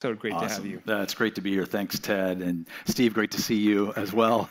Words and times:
So 0.00 0.14
great 0.14 0.32
awesome. 0.32 0.48
to 0.48 0.54
have 0.54 0.66
you. 0.66 0.80
That's 0.86 1.12
great 1.12 1.34
to 1.34 1.42
be 1.42 1.50
here. 1.50 1.66
Thanks, 1.66 1.98
Ted. 1.98 2.40
And 2.40 2.66
Steve, 2.86 3.12
great 3.12 3.32
to 3.32 3.42
see 3.42 3.56
you 3.56 3.92
as 3.96 4.14
well. 4.14 4.48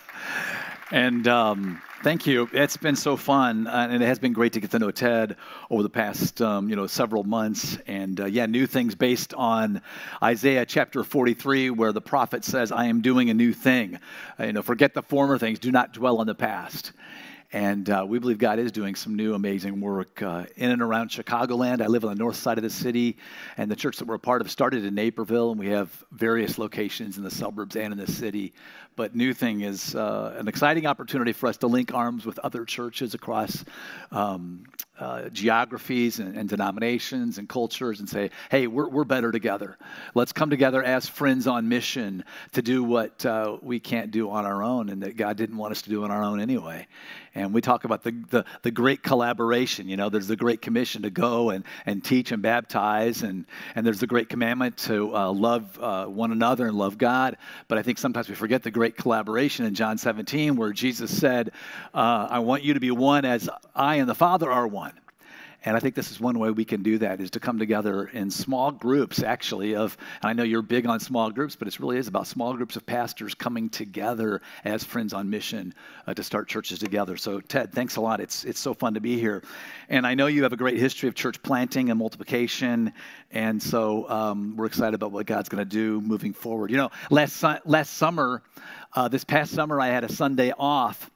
And 0.92 1.28
um, 1.28 1.82
thank 2.04 2.28
you. 2.28 2.48
It's 2.54 2.78
been 2.78 2.96
so 2.96 3.18
fun, 3.18 3.66
uh, 3.66 3.88
and 3.90 4.04
it 4.04 4.06
has 4.06 4.20
been 4.20 4.34
great 4.34 4.54
to 4.54 4.60
get 4.60 4.70
to 4.72 4.80
know 4.80 4.92
Ted 4.92 5.38
over 5.72 5.82
the 5.82 5.90
past, 5.90 6.40
um, 6.40 6.70
you 6.70 6.76
know, 6.76 6.86
several 6.86 7.24
months. 7.24 7.80
And 7.88 8.20
uh, 8.20 8.26
yeah, 8.26 8.46
new 8.46 8.68
things 8.68 8.94
based 8.94 9.34
on 9.34 9.82
Isaiah 10.22 10.68
chapter 10.68 11.04
43, 11.04 11.72
where 11.72 11.94
the 11.94 12.02
prophet 12.02 12.46
says, 12.46 12.72
"I 12.72 12.86
am 12.86 13.02
doing 13.02 13.32
a 13.32 13.34
new 13.34 13.52
thing." 13.52 13.98
Uh, 14.40 14.44
you 14.46 14.54
know, 14.54 14.62
forget 14.62 14.94
the 14.94 15.02
former 15.02 15.40
things. 15.40 15.58
Do 15.58 15.72
not 15.72 15.94
dwell 15.94 16.20
on 16.20 16.28
the 16.28 16.36
past. 16.36 16.92
And 17.52 17.90
uh, 17.90 18.06
we 18.08 18.20
believe 18.20 18.38
God 18.38 18.60
is 18.60 18.72
doing 18.72 18.94
some 18.94 19.16
new 19.16 19.34
amazing 19.34 19.82
work 19.82 20.22
uh, 20.22 20.46
in 20.56 20.70
and 20.70 20.84
around 20.84 21.10
Chicagoland. 21.10 21.82
I 21.82 21.88
live 21.88 22.06
on 22.06 22.12
the 22.12 22.16
north 22.16 22.36
side 22.36 22.60
of 22.60 22.64
the 22.64 22.70
city, 22.70 23.18
and 23.58 23.72
the 23.72 23.76
church 23.76 23.98
that 23.98 24.06
we're 24.06 24.16
a 24.16 24.20
part 24.20 24.42
of 24.42 24.52
started 24.52 24.86
in 24.86 24.94
Naperville, 24.94 25.50
and 25.50 25.60
we 25.60 25.70
have 25.70 26.04
various 26.12 26.60
locations 26.60 27.18
in 27.18 27.24
the 27.24 27.32
suburbs 27.32 27.76
and 27.76 27.92
in 27.92 27.98
the 27.98 28.12
city. 28.12 28.54
But 29.00 29.16
New 29.16 29.34
Thing 29.34 29.62
is 29.62 29.96
uh, 29.96 30.36
an 30.38 30.50
exciting 30.50 30.86
opportunity 30.86 31.32
for 31.32 31.48
us 31.48 31.56
to 31.60 31.68
link 31.68 31.94
arms 31.94 32.26
with 32.26 32.38
other 32.40 32.66
churches 32.66 33.14
across 33.14 33.64
um, 34.12 34.66
uh, 35.00 35.30
geographies 35.30 36.20
and, 36.20 36.36
and, 36.36 36.50
denominations 36.50 37.38
and 37.38 37.48
cultures 37.48 38.02
and 38.02 38.10
say, 38.10 38.32
hey, 38.52 38.68
we're, 38.68 38.90
we're 38.90 39.06
better 39.06 39.32
together. 39.32 39.78
Let's 40.14 40.34
come 40.34 40.50
together 40.50 40.84
as 40.84 41.08
friends 41.08 41.48
on 41.48 41.70
mission 41.70 42.26
to 42.52 42.62
do 42.62 42.84
what 42.84 43.26
uh, 43.26 43.58
we 43.62 43.80
can't 43.80 44.12
do 44.12 44.30
on 44.30 44.46
our 44.46 44.62
own 44.62 44.90
and 44.90 45.02
that 45.04 45.16
God 45.16 45.38
didn't 45.38 45.56
want 45.56 45.72
us 45.72 45.84
to 45.84 45.90
do 45.90 46.04
on 46.04 46.12
our 46.12 46.22
own 46.22 46.42
anyway. 46.42 46.86
And 47.36 47.54
we 47.54 47.62
talk 47.62 47.86
about 47.86 48.04
the, 48.04 48.12
the, 48.30 48.46
the 48.64 48.72
great 48.72 49.04
collaboration. 49.04 49.88
You 49.88 49.96
know, 49.96 50.10
there's 50.10 50.28
the 50.28 50.36
great 50.36 50.62
commission 50.62 51.04
to 51.04 51.10
go 51.10 51.52
and, 51.52 51.64
and 51.86 52.04
teach 52.04 52.32
and 52.32 52.42
baptize, 52.42 53.24
and, 53.24 53.46
and 53.76 53.86
there's 53.86 54.00
the 54.00 54.08
great 54.08 54.28
commandment 54.30 54.78
to 54.80 55.16
uh, 55.16 55.32
love 55.32 55.80
uh, 55.80 56.06
one 56.08 56.32
another 56.32 56.68
and 56.68 56.78
love 56.78 56.98
God. 56.98 57.38
But 57.68 57.78
I 57.78 57.84
think 57.84 58.00
sometimes 58.00 58.28
we 58.28 58.36
forget 58.36 58.64
the 58.64 58.72
great 58.72 58.89
collaboration 58.96 59.66
in 59.66 59.76
John 59.76 59.98
17 59.98 60.56
where 60.56 60.72
Jesus 60.72 61.16
said, 61.16 61.52
uh, 61.94 62.28
I 62.30 62.40
want 62.40 62.64
you 62.64 62.74
to 62.74 62.80
be 62.80 62.92
one 62.92 63.26
as 63.26 63.50
I 63.76 63.96
and 63.96 64.10
the 64.10 64.16
Father 64.16 64.52
are 64.52 64.68
one. 64.68 64.94
And 65.66 65.76
I 65.76 65.82
think 65.82 65.96
this 65.96 66.10
is 66.10 66.22
one 66.22 66.40
way 66.40 66.52
we 66.52 66.64
can 66.64 66.84
do 66.84 67.00
that 67.00 67.20
is 67.20 67.32
to 67.32 67.40
come 67.40 67.60
together 67.60 68.06
in 68.06 68.32
small 68.32 68.72
groups, 68.72 69.22
actually. 69.22 69.76
Of 69.76 69.98
and 70.22 70.30
I 70.30 70.34
know 70.34 70.44
you're 70.44 70.62
big 70.62 70.86
on 70.86 71.02
small 71.02 71.32
groups, 71.32 71.58
but 71.58 71.68
it 71.68 71.80
really 71.80 71.98
is 71.98 72.08
about 72.08 72.28
small 72.28 72.54
groups 72.54 72.78
of 72.78 72.86
pastors 72.86 73.34
coming 73.34 73.70
together 73.70 74.42
as 74.64 74.86
friends 74.86 75.14
on 75.14 75.30
mission 75.30 75.74
uh, 76.08 76.14
to 76.14 76.24
start 76.24 76.48
churches 76.48 76.80
together. 76.80 77.18
So 77.18 77.42
Ted, 77.42 77.74
thanks 77.74 77.98
a 77.98 78.02
lot. 78.02 78.22
It's 78.22 78.46
it's 78.46 78.60
so 78.60 78.74
fun 78.74 78.94
to 78.94 79.02
be 79.02 79.20
here, 79.20 79.44
and 79.90 80.08
I 80.08 80.16
know 80.16 80.28
you 80.28 80.44
have 80.44 80.54
a 80.54 80.58
great 80.58 80.78
history 80.78 81.10
of 81.10 81.16
church 81.16 81.44
planting 81.44 81.90
and 81.90 82.00
multiplication, 82.00 82.94
and 83.32 83.62
so 83.62 84.10
um, 84.10 84.56
we're 84.56 84.66
excited 84.66 84.94
about 84.94 85.12
what 85.12 85.26
God's 85.26 85.50
going 85.50 85.64
to 85.64 85.70
do 85.70 86.00
moving 86.00 86.32
forward. 86.32 86.72
You 86.72 86.78
know, 86.78 86.92
last 87.10 87.44
last 87.66 87.96
summer, 87.96 88.44
uh, 88.94 89.10
this 89.10 89.26
past 89.26 89.52
summer, 89.52 89.82
I 89.82 89.88
had 89.88 90.06
a 90.06 90.12
Sunday 90.12 90.54
off. 90.58 91.12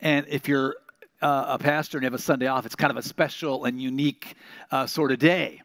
And 0.00 0.26
if 0.28 0.48
you're 0.48 0.74
uh, 1.22 1.44
a 1.48 1.58
pastor 1.58 1.98
and 1.98 2.02
you 2.02 2.06
have 2.06 2.14
a 2.14 2.22
Sunday 2.22 2.46
off, 2.46 2.66
it's 2.66 2.76
kind 2.76 2.90
of 2.90 2.96
a 2.96 3.02
special 3.02 3.64
and 3.64 3.80
unique 3.80 4.34
uh, 4.70 4.86
sort 4.86 5.12
of 5.12 5.18
day 5.18 5.62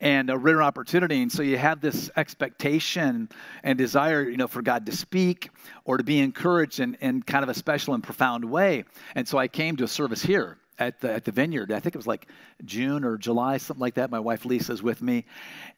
and 0.00 0.30
a 0.30 0.38
rare 0.38 0.62
opportunity. 0.62 1.20
And 1.22 1.30
so 1.30 1.42
you 1.42 1.58
have 1.58 1.80
this 1.80 2.10
expectation 2.16 3.28
and 3.62 3.78
desire, 3.78 4.28
you 4.28 4.36
know, 4.36 4.46
for 4.46 4.62
God 4.62 4.86
to 4.86 4.92
speak 4.92 5.50
or 5.84 5.96
to 5.96 6.04
be 6.04 6.20
encouraged 6.20 6.80
in, 6.80 6.96
in 7.00 7.22
kind 7.22 7.42
of 7.42 7.48
a 7.48 7.54
special 7.54 7.94
and 7.94 8.02
profound 8.02 8.44
way. 8.44 8.84
And 9.14 9.26
so 9.26 9.38
I 9.38 9.48
came 9.48 9.76
to 9.76 9.84
a 9.84 9.88
service 9.88 10.22
here 10.22 10.58
at 10.78 11.00
the, 11.00 11.12
at 11.12 11.24
the 11.24 11.32
vineyard. 11.32 11.72
I 11.72 11.80
think 11.80 11.94
it 11.94 11.98
was 11.98 12.06
like 12.06 12.28
June 12.64 13.04
or 13.04 13.16
July, 13.16 13.56
something 13.56 13.80
like 13.80 13.94
that. 13.94 14.10
My 14.10 14.20
wife 14.20 14.44
Lisa's 14.44 14.82
with 14.82 15.02
me. 15.02 15.24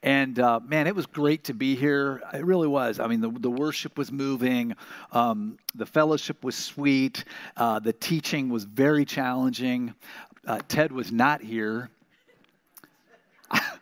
And 0.03 0.39
uh, 0.39 0.61
man, 0.61 0.87
it 0.87 0.95
was 0.95 1.07
great 1.07 1.45
to 1.45 1.55
be 1.55 1.75
here. 1.75 2.23
It 2.34 2.45
really 2.45 2.69
was. 2.69 3.01
I 3.01 3.07
mean, 3.07 3.20
the, 3.20 3.31
the 3.31 3.51
worship 3.51 3.97
was 3.97 4.12
moving, 4.12 4.75
um, 5.12 5.59
the 5.75 5.87
fellowship 5.87 6.45
was 6.45 6.55
sweet, 6.55 7.25
uh, 7.57 7.79
the 7.79 7.92
teaching 7.92 8.51
was 8.51 8.65
very 8.65 9.05
challenging. 9.05 9.95
Uh, 10.47 10.61
Ted 10.69 10.92
was 10.92 11.13
not 11.13 11.42
here. 11.42 11.91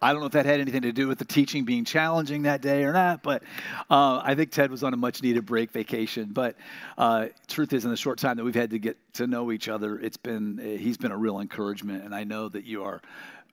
I 0.00 0.12
don't 0.12 0.20
know 0.20 0.26
if 0.26 0.32
that 0.32 0.44
had 0.44 0.60
anything 0.60 0.82
to 0.82 0.92
do 0.92 1.08
with 1.08 1.18
the 1.18 1.24
teaching 1.24 1.64
being 1.64 1.84
challenging 1.84 2.42
that 2.42 2.60
day 2.60 2.84
or 2.84 2.92
not, 2.92 3.22
but 3.22 3.42
uh, 3.90 4.20
I 4.22 4.34
think 4.34 4.50
Ted 4.50 4.70
was 4.70 4.82
on 4.82 4.92
a 4.92 4.96
much 4.96 5.22
needed 5.22 5.46
break 5.46 5.70
vacation. 5.70 6.30
But 6.32 6.56
uh, 6.98 7.28
truth 7.48 7.72
is, 7.72 7.84
in 7.84 7.90
the 7.90 7.96
short 7.96 8.18
time 8.18 8.36
that 8.36 8.44
we've 8.44 8.54
had 8.54 8.70
to 8.70 8.78
get 8.78 8.98
to 9.14 9.26
know 9.26 9.50
each 9.52 9.68
other, 9.68 9.98
it's 9.98 10.18
been 10.18 10.60
uh, 10.60 10.78
he's 10.78 10.98
been 10.98 11.12
a 11.12 11.16
real 11.16 11.40
encouragement, 11.40 12.04
and 12.04 12.14
I 12.14 12.24
know 12.24 12.48
that 12.48 12.64
you 12.64 12.84
are 12.84 13.00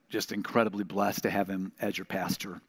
just 0.09 0.31
incredibly 0.31 0.84
blessed 0.84 1.24
to 1.24 1.30
have 1.30 1.48
him 1.48 1.72
as 1.80 1.98
your 1.98 2.06
pastor. 2.06 2.62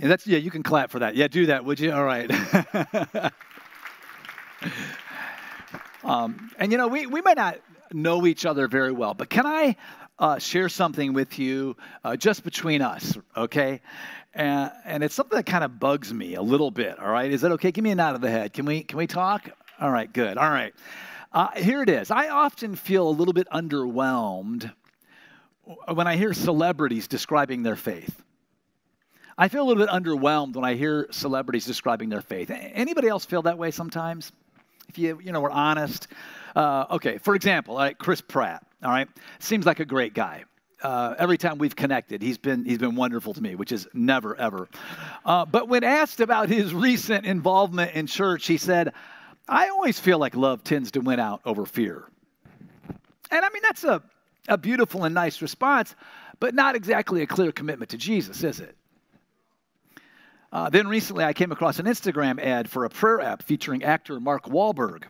And 0.00 0.10
that's 0.10 0.26
yeah, 0.26 0.38
you 0.38 0.50
can 0.50 0.62
clap 0.62 0.90
for 0.90 1.00
that. 1.00 1.16
Yeah, 1.16 1.28
do 1.28 1.46
that, 1.46 1.64
would 1.64 1.80
you? 1.80 1.92
All 1.92 2.04
right. 2.04 2.30
um, 6.04 6.50
and 6.58 6.70
you 6.70 6.78
know, 6.78 6.86
we 6.88 7.06
we 7.06 7.20
might 7.20 7.36
not 7.36 7.58
know 7.92 8.26
each 8.26 8.46
other 8.46 8.68
very 8.68 8.92
well, 8.92 9.14
but 9.14 9.28
can 9.28 9.44
I 9.44 9.76
uh, 10.18 10.38
share 10.38 10.68
something 10.68 11.12
with 11.12 11.38
you 11.38 11.76
uh, 12.04 12.16
just 12.16 12.44
between 12.44 12.82
us, 12.82 13.16
okay? 13.36 13.80
And, 14.34 14.70
and 14.84 15.04
it's 15.04 15.14
something 15.14 15.36
that 15.36 15.46
kind 15.46 15.64
of 15.64 15.78
bugs 15.78 16.12
me 16.12 16.34
a 16.34 16.42
little 16.42 16.70
bit, 16.70 16.98
all 16.98 17.10
right? 17.10 17.30
Is 17.30 17.42
that 17.42 17.52
okay? 17.52 17.72
Give 17.72 17.84
me 17.84 17.90
a 17.90 17.94
nod 17.94 18.14
of 18.14 18.20
the 18.20 18.30
head. 18.30 18.52
Can 18.52 18.66
we, 18.66 18.82
can 18.82 18.98
we 18.98 19.06
talk? 19.06 19.50
All 19.80 19.90
right, 19.90 20.12
good. 20.12 20.38
All 20.38 20.50
right. 20.50 20.74
Uh, 21.32 21.48
here 21.56 21.82
it 21.82 21.88
is. 21.88 22.10
I 22.10 22.28
often 22.28 22.74
feel 22.74 23.08
a 23.08 23.10
little 23.10 23.34
bit 23.34 23.48
underwhelmed 23.52 24.72
when 25.92 26.06
I 26.06 26.16
hear 26.16 26.32
celebrities 26.32 27.06
describing 27.06 27.62
their 27.62 27.76
faith. 27.76 28.22
I 29.36 29.48
feel 29.48 29.62
a 29.62 29.66
little 29.68 29.84
bit 29.84 29.92
underwhelmed 29.92 30.56
when 30.56 30.64
I 30.64 30.74
hear 30.74 31.06
celebrities 31.10 31.64
describing 31.64 32.08
their 32.08 32.22
faith. 32.22 32.50
Anybody 32.50 33.06
else 33.06 33.24
feel 33.24 33.42
that 33.42 33.56
way 33.56 33.70
sometimes? 33.70 34.32
If 34.88 34.98
you, 34.98 35.20
you 35.22 35.30
know, 35.30 35.40
we're 35.40 35.50
honest. 35.50 36.08
Uh, 36.56 36.86
okay, 36.92 37.18
for 37.18 37.36
example, 37.36 37.74
like 37.74 37.98
Chris 37.98 38.20
Pratt 38.20 38.67
all 38.82 38.90
right? 38.90 39.08
Seems 39.38 39.66
like 39.66 39.80
a 39.80 39.84
great 39.84 40.14
guy. 40.14 40.44
Uh, 40.82 41.14
every 41.18 41.36
time 41.36 41.58
we've 41.58 41.74
connected, 41.74 42.22
he's 42.22 42.38
been, 42.38 42.64
he's 42.64 42.78
been 42.78 42.94
wonderful 42.94 43.34
to 43.34 43.42
me, 43.42 43.56
which 43.56 43.72
is 43.72 43.88
never, 43.92 44.36
ever. 44.36 44.68
Uh, 45.24 45.44
but 45.44 45.68
when 45.68 45.82
asked 45.82 46.20
about 46.20 46.48
his 46.48 46.72
recent 46.72 47.26
involvement 47.26 47.94
in 47.94 48.06
church, 48.06 48.46
he 48.46 48.56
said, 48.56 48.92
I 49.48 49.70
always 49.70 49.98
feel 49.98 50.18
like 50.18 50.36
love 50.36 50.62
tends 50.62 50.92
to 50.92 51.00
win 51.00 51.18
out 51.18 51.40
over 51.44 51.66
fear. 51.66 52.04
And 53.30 53.44
I 53.44 53.48
mean, 53.50 53.62
that's 53.62 53.82
a, 53.82 54.02
a 54.46 54.56
beautiful 54.56 55.04
and 55.04 55.14
nice 55.14 55.42
response, 55.42 55.96
but 56.38 56.54
not 56.54 56.76
exactly 56.76 57.22
a 57.22 57.26
clear 57.26 57.50
commitment 57.50 57.90
to 57.90 57.98
Jesus, 57.98 58.44
is 58.44 58.60
it? 58.60 58.76
Uh, 60.52 60.70
then 60.70 60.86
recently, 60.86 61.24
I 61.24 61.32
came 61.32 61.52
across 61.52 61.78
an 61.78 61.86
Instagram 61.86 62.40
ad 62.40 62.70
for 62.70 62.84
a 62.84 62.90
prayer 62.90 63.20
app 63.20 63.42
featuring 63.42 63.82
actor 63.82 64.18
Mark 64.20 64.44
Wahlberg. 64.44 65.04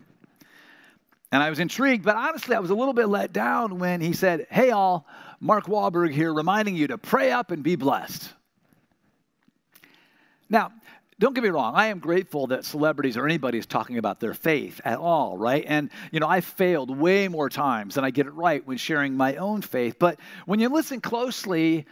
And 1.30 1.42
I 1.42 1.50
was 1.50 1.58
intrigued, 1.58 2.04
but 2.04 2.16
honestly, 2.16 2.56
I 2.56 2.60
was 2.60 2.70
a 2.70 2.74
little 2.74 2.94
bit 2.94 3.08
let 3.08 3.32
down 3.32 3.78
when 3.78 4.00
he 4.00 4.14
said, 4.14 4.46
Hey, 4.50 4.70
all, 4.70 5.06
Mark 5.40 5.66
Wahlberg 5.66 6.12
here, 6.12 6.32
reminding 6.32 6.74
you 6.74 6.88
to 6.88 6.98
pray 6.98 7.30
up 7.30 7.50
and 7.50 7.62
be 7.62 7.76
blessed. 7.76 8.32
Now, 10.48 10.72
don't 11.20 11.34
get 11.34 11.42
me 11.42 11.50
wrong, 11.50 11.74
I 11.74 11.86
am 11.86 11.98
grateful 11.98 12.46
that 12.48 12.64
celebrities 12.64 13.16
or 13.16 13.26
anybody 13.26 13.58
is 13.58 13.66
talking 13.66 13.98
about 13.98 14.20
their 14.20 14.34
faith 14.34 14.80
at 14.84 14.98
all, 14.98 15.36
right? 15.36 15.64
And, 15.66 15.90
you 16.12 16.20
know, 16.20 16.28
I've 16.28 16.44
failed 16.44 16.96
way 16.96 17.26
more 17.26 17.48
times 17.48 17.96
than 17.96 18.04
I 18.04 18.10
get 18.10 18.26
it 18.26 18.34
right 18.34 18.64
when 18.64 18.76
sharing 18.78 19.14
my 19.14 19.34
own 19.36 19.60
faith. 19.60 19.96
But 19.98 20.20
when 20.46 20.60
you 20.60 20.68
listen 20.68 21.00
closely, 21.00 21.86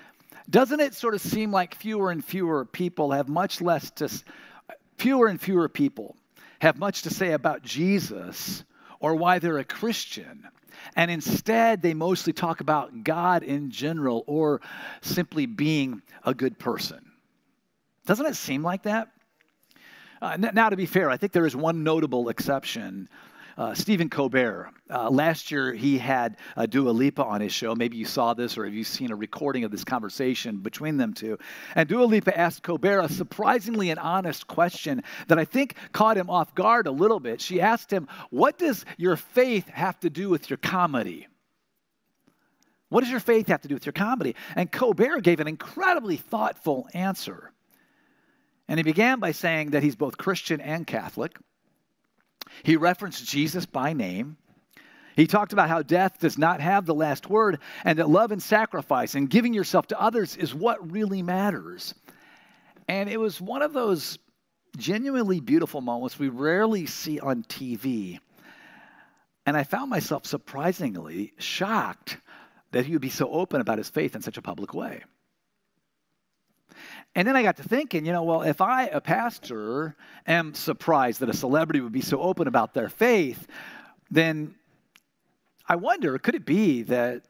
doesn't 0.49 0.79
it 0.79 0.95
sort 0.95 1.15
of 1.15 1.21
seem 1.21 1.51
like 1.51 1.75
fewer 1.75 2.13
and 2.13 2.25
fewer 2.25 2.65
people 2.65 3.11
have 3.11 3.29
much 3.29 3.61
less 3.61 3.91
to, 3.93 4.09
fewer 4.97 5.27
and 5.27 5.41
fewer 5.41 5.69
people 5.69 6.17
have 6.61 6.79
much 6.79 7.03
to 7.03 7.11
say 7.11 7.33
about 7.33 7.63
Jesus 7.63 8.65
or 9.01 9.15
why 9.15 9.39
they're 9.39 9.59
a 9.59 9.65
Christian. 9.65 10.49
And 10.95 11.11
instead, 11.11 11.83
they 11.83 11.95
mostly 11.95 12.33
talk 12.33 12.61
about 12.61 13.05
God 13.05 13.43
in 13.43 13.71
general 13.71 14.25
or 14.27 14.61
simply 15.01 15.47
being 15.47 16.03
a 16.25 16.35
good 16.35 16.59
person. 16.59 17.13
Doesn't 18.07 18.27
it 18.27 18.37
seem 18.37 18.63
like 18.63 18.85
that? 18.85 19.09
Uh, 20.23 20.37
now, 20.37 20.71
to 20.71 20.77
be 20.77 20.87
fair, 20.87 21.11
I 21.11 21.17
think 21.17 21.33
there 21.33 21.47
is 21.47 21.55
one 21.55 21.83
notable 21.83 22.29
exception 22.29 23.09
uh, 23.57 23.75
Stephen 23.75 24.09
Colbert. 24.11 24.71
Uh, 24.89 25.11
last 25.11 25.51
year, 25.51 25.73
he 25.73 25.99
had 25.99 26.37
uh, 26.57 26.67
Dua 26.67 26.91
Lipa 26.91 27.25
on 27.25 27.41
his 27.41 27.53
show. 27.53 27.75
Maybe 27.75 27.97
you 27.97 28.05
saw 28.05 28.35
this 28.35 28.59
or 28.59 28.65
have 28.65 28.75
you 28.75 28.85
seen 28.85 29.11
a 29.11 29.17
recording 29.17 29.65
of 29.65 29.71
this 29.71 29.85
conversation 29.85 30.59
between 30.59 30.97
them 30.97 31.15
two. 31.15 31.39
And 31.75 31.89
Dua 31.89 32.05
Lipa 32.05 32.37
asked 32.37 32.63
Colbert 32.63 33.01
a 33.01 33.09
surprisingly 33.09 33.91
and 33.91 33.99
honest 33.99 34.47
question 34.47 35.03
that 35.29 35.39
I 35.39 35.45
think 35.45 35.75
caught 35.93 36.17
him 36.17 36.31
off 36.31 36.55
guard 36.55 36.87
a 36.87 36.91
little 36.93 37.21
bit. 37.21 37.41
She 37.41 37.61
asked 37.61 37.91
him, 37.91 38.09
What 38.31 38.59
does 38.59 38.85
your 38.97 39.17
faith 39.17 39.69
have 39.69 39.99
to 40.01 40.11
do 40.11 40.29
with 40.29 40.51
your 40.51 40.59
comedy? 40.59 41.27
What 42.89 43.01
does 43.01 43.11
your 43.11 43.21
faith 43.21 43.49
have 43.49 43.63
to 43.63 43.69
do 43.69 43.75
with 43.75 43.87
your 43.87 43.93
comedy? 43.93 44.37
And 44.55 44.71
Colbert 44.71 45.23
gave 45.23 45.41
an 45.41 45.49
incredibly 45.49 46.17
thoughtful 46.17 46.89
answer. 46.95 47.53
And 48.69 48.79
he 48.79 48.85
began 48.85 49.19
by 49.19 49.33
saying 49.33 49.71
that 49.71 49.83
he's 49.83 49.97
both 49.97 50.19
Christian 50.19 50.61
and 50.61 50.87
Catholic. 50.87 51.37
He 52.63 52.77
referenced 52.77 53.27
Jesus 53.27 53.67
by 53.67 53.93
name. 53.93 54.37
He 55.17 55.27
talked 55.27 55.55
about 55.55 55.71
how 55.71 55.83
death 55.83 56.19
does 56.19 56.37
not 56.37 56.61
have 56.61 56.85
the 56.85 56.95
last 56.95 57.29
word 57.29 57.59
and 57.85 57.99
that 57.99 58.11
love 58.11 58.33
and 58.33 58.43
sacrifice 58.43 59.15
and 59.15 59.31
giving 59.31 59.55
yourself 59.55 59.87
to 59.89 60.01
others 60.01 60.37
is 60.37 60.55
what 60.55 60.93
really 60.93 61.23
matters. 61.23 61.95
And 62.87 63.09
it 63.09 63.19
was 63.19 63.41
one 63.41 63.63
of 63.63 63.73
those 63.73 64.19
genuinely 64.77 65.41
beautiful 65.41 65.81
moments 65.81 66.19
we 66.19 66.29
rarely 66.29 66.85
see 66.85 67.19
on 67.19 67.45
TV. 67.45 68.19
And 69.47 69.57
I 69.57 69.65
found 69.65 69.89
myself 69.89 70.27
surprisingly 70.27 71.33
shocked 71.39 72.19
that 72.73 72.85
he 72.85 72.93
would 72.93 73.01
be 73.01 73.09
so 73.09 73.31
open 73.31 73.61
about 73.63 73.79
his 73.79 73.89
faith 73.89 74.15
in 74.15 74.23
such 74.23 74.37
a 74.37 74.43
public 74.43 74.75
way. 74.75 75.03
And 77.17 77.27
then 77.27 77.35
I 77.35 77.43
got 77.43 77.57
to 77.57 77.63
thinking, 77.63 78.05
you 78.05 78.13
know, 78.13 78.25
well, 78.25 78.43
if 78.43 78.61
I, 78.61 78.89
a 78.89 79.01
pastor, 79.01 79.97
am 80.27 80.53
surprised 80.53 81.21
that 81.21 81.31
a 81.31 81.35
celebrity 81.35 81.81
would 81.81 81.91
be 81.91 82.03
so 82.03 82.21
open 82.21 82.47
about 82.47 82.75
their 82.75 82.91
faith, 82.91 83.47
then 84.11 84.55
I 85.67 85.77
wonder 85.77 86.19
could 86.19 86.35
it 86.35 86.45
be 86.45 86.83
that 86.83 87.23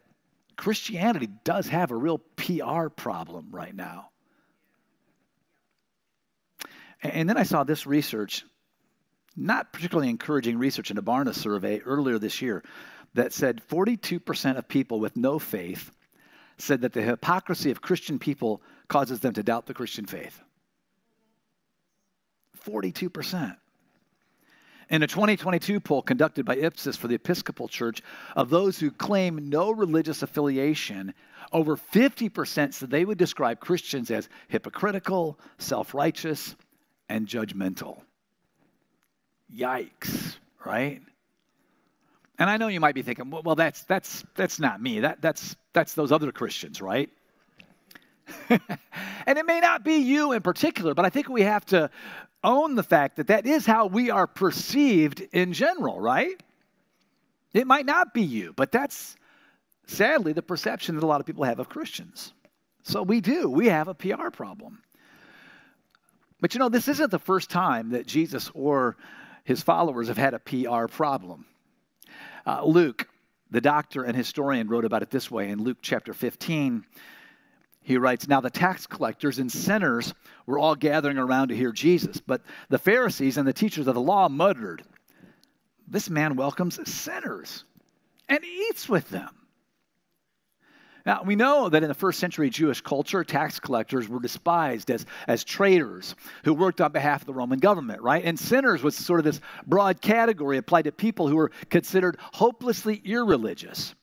Christianity 0.56 1.28
does 1.44 1.68
have 1.68 1.92
a 1.92 1.96
real 1.96 2.18
PR 2.34 2.88
problem 2.88 3.50
right 3.52 3.74
now? 3.74 4.08
And 7.00 7.28
then 7.28 7.36
I 7.36 7.44
saw 7.44 7.62
this 7.62 7.86
research, 7.86 8.44
not 9.36 9.72
particularly 9.72 10.10
encouraging 10.10 10.58
research 10.58 10.90
in 10.90 10.98
a 10.98 11.02
Barna 11.02 11.32
survey 11.32 11.78
earlier 11.78 12.18
this 12.18 12.42
year, 12.42 12.64
that 13.14 13.32
said 13.32 13.62
42% 13.68 14.58
of 14.58 14.66
people 14.66 14.98
with 14.98 15.16
no 15.16 15.38
faith 15.38 15.92
said 16.58 16.80
that 16.80 16.92
the 16.92 17.02
hypocrisy 17.02 17.70
of 17.70 17.80
Christian 17.80 18.18
people 18.18 18.62
causes 18.88 19.20
them 19.20 19.34
to 19.34 19.42
doubt 19.42 19.66
the 19.66 19.74
Christian 19.74 20.06
faith. 20.06 20.40
42%. 22.64 23.56
In 24.88 25.02
a 25.02 25.06
2022 25.06 25.80
poll 25.80 26.00
conducted 26.00 26.44
by 26.44 26.56
Ipsos 26.56 26.96
for 26.96 27.08
the 27.08 27.16
Episcopal 27.16 27.66
Church, 27.66 28.02
of 28.36 28.50
those 28.50 28.78
who 28.78 28.92
claim 28.92 29.48
no 29.48 29.72
religious 29.72 30.22
affiliation, 30.22 31.12
over 31.52 31.76
50% 31.76 32.72
said 32.72 32.90
they 32.90 33.04
would 33.04 33.18
describe 33.18 33.58
Christians 33.58 34.10
as 34.12 34.28
hypocritical, 34.48 35.38
self 35.58 35.92
righteous, 35.92 36.54
and 37.08 37.26
judgmental. 37.26 38.00
Yikes, 39.52 40.36
right? 40.64 41.02
And 42.38 42.50
I 42.50 42.56
know 42.56 42.68
you 42.68 42.80
might 42.80 42.94
be 42.94 43.02
thinking, 43.02 43.30
well, 43.30 43.54
that's, 43.54 43.82
that's, 43.84 44.24
that's 44.34 44.60
not 44.60 44.80
me. 44.80 45.00
That, 45.00 45.20
that's, 45.20 45.56
that's 45.72 45.94
those 45.94 46.12
other 46.12 46.30
Christians, 46.32 46.82
right? 46.82 47.08
and 48.48 49.38
it 49.38 49.46
may 49.46 49.60
not 49.60 49.84
be 49.84 49.96
you 49.96 50.32
in 50.32 50.42
particular, 50.42 50.94
but 50.94 51.04
I 51.04 51.10
think 51.10 51.28
we 51.28 51.42
have 51.42 51.64
to 51.66 51.90
own 52.42 52.74
the 52.74 52.82
fact 52.82 53.16
that 53.16 53.28
that 53.28 53.46
is 53.46 53.66
how 53.66 53.86
we 53.86 54.10
are 54.10 54.26
perceived 54.26 55.20
in 55.32 55.52
general, 55.52 56.00
right? 56.00 56.40
It 57.52 57.66
might 57.66 57.86
not 57.86 58.14
be 58.14 58.22
you, 58.22 58.52
but 58.54 58.70
that's 58.70 59.16
sadly 59.86 60.32
the 60.32 60.42
perception 60.42 60.94
that 60.96 61.04
a 61.04 61.06
lot 61.06 61.20
of 61.20 61.26
people 61.26 61.44
have 61.44 61.58
of 61.58 61.68
Christians. 61.68 62.32
So 62.82 63.02
we 63.02 63.20
do. 63.20 63.48
We 63.48 63.68
have 63.68 63.88
a 63.88 63.94
PR 63.94 64.30
problem. 64.30 64.82
But 66.40 66.54
you 66.54 66.60
know, 66.60 66.68
this 66.68 66.88
isn't 66.88 67.10
the 67.10 67.18
first 67.18 67.50
time 67.50 67.90
that 67.90 68.06
Jesus 68.06 68.50
or 68.54 68.96
his 69.44 69.62
followers 69.62 70.08
have 70.08 70.18
had 70.18 70.34
a 70.34 70.38
PR 70.38 70.86
problem. 70.86 71.46
Uh, 72.46 72.64
Luke, 72.64 73.08
the 73.50 73.60
doctor 73.60 74.04
and 74.04 74.16
historian, 74.16 74.68
wrote 74.68 74.84
about 74.84 75.02
it 75.02 75.10
this 75.10 75.30
way 75.30 75.48
in 75.48 75.62
Luke 75.62 75.78
chapter 75.80 76.12
15. 76.12 76.84
He 77.86 77.98
writes, 77.98 78.26
Now 78.26 78.40
the 78.40 78.50
tax 78.50 78.84
collectors 78.84 79.38
and 79.38 79.50
sinners 79.50 80.12
were 80.44 80.58
all 80.58 80.74
gathering 80.74 81.18
around 81.18 81.48
to 81.48 81.56
hear 81.56 81.70
Jesus, 81.70 82.20
but 82.20 82.42
the 82.68 82.80
Pharisees 82.80 83.36
and 83.36 83.46
the 83.46 83.52
teachers 83.52 83.86
of 83.86 83.94
the 83.94 84.00
law 84.00 84.28
muttered, 84.28 84.82
This 85.86 86.10
man 86.10 86.34
welcomes 86.34 86.80
sinners 86.90 87.62
and 88.28 88.44
eats 88.44 88.88
with 88.88 89.08
them. 89.10 89.28
Now, 91.06 91.22
we 91.22 91.36
know 91.36 91.68
that 91.68 91.84
in 91.84 91.88
the 91.88 91.94
first 91.94 92.18
century 92.18 92.50
Jewish 92.50 92.80
culture, 92.80 93.22
tax 93.22 93.60
collectors 93.60 94.08
were 94.08 94.18
despised 94.18 94.90
as, 94.90 95.06
as 95.28 95.44
traitors 95.44 96.16
who 96.42 96.54
worked 96.54 96.80
on 96.80 96.90
behalf 96.90 97.20
of 97.20 97.28
the 97.28 97.34
Roman 97.34 97.60
government, 97.60 98.02
right? 98.02 98.24
And 98.24 98.36
sinners 98.36 98.82
was 98.82 98.96
sort 98.96 99.20
of 99.20 99.24
this 99.24 99.40
broad 99.64 100.02
category 100.02 100.58
applied 100.58 100.86
to 100.86 100.92
people 100.92 101.28
who 101.28 101.36
were 101.36 101.52
considered 101.70 102.16
hopelessly 102.20 103.00
irreligious. 103.04 103.94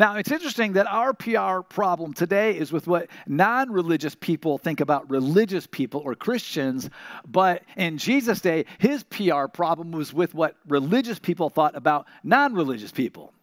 Now, 0.00 0.16
it's 0.16 0.32
interesting 0.32 0.72
that 0.72 0.86
our 0.86 1.12
PR 1.12 1.60
problem 1.60 2.14
today 2.14 2.56
is 2.56 2.72
with 2.72 2.86
what 2.86 3.10
non 3.26 3.70
religious 3.70 4.14
people 4.14 4.56
think 4.56 4.80
about 4.80 5.10
religious 5.10 5.66
people 5.66 6.00
or 6.02 6.14
Christians, 6.14 6.88
but 7.28 7.64
in 7.76 7.98
Jesus' 7.98 8.40
day, 8.40 8.64
his 8.78 9.02
PR 9.02 9.44
problem 9.52 9.92
was 9.92 10.14
with 10.14 10.32
what 10.32 10.56
religious 10.66 11.18
people 11.18 11.50
thought 11.50 11.76
about 11.76 12.06
non 12.24 12.54
religious 12.54 12.90
people. 12.90 13.34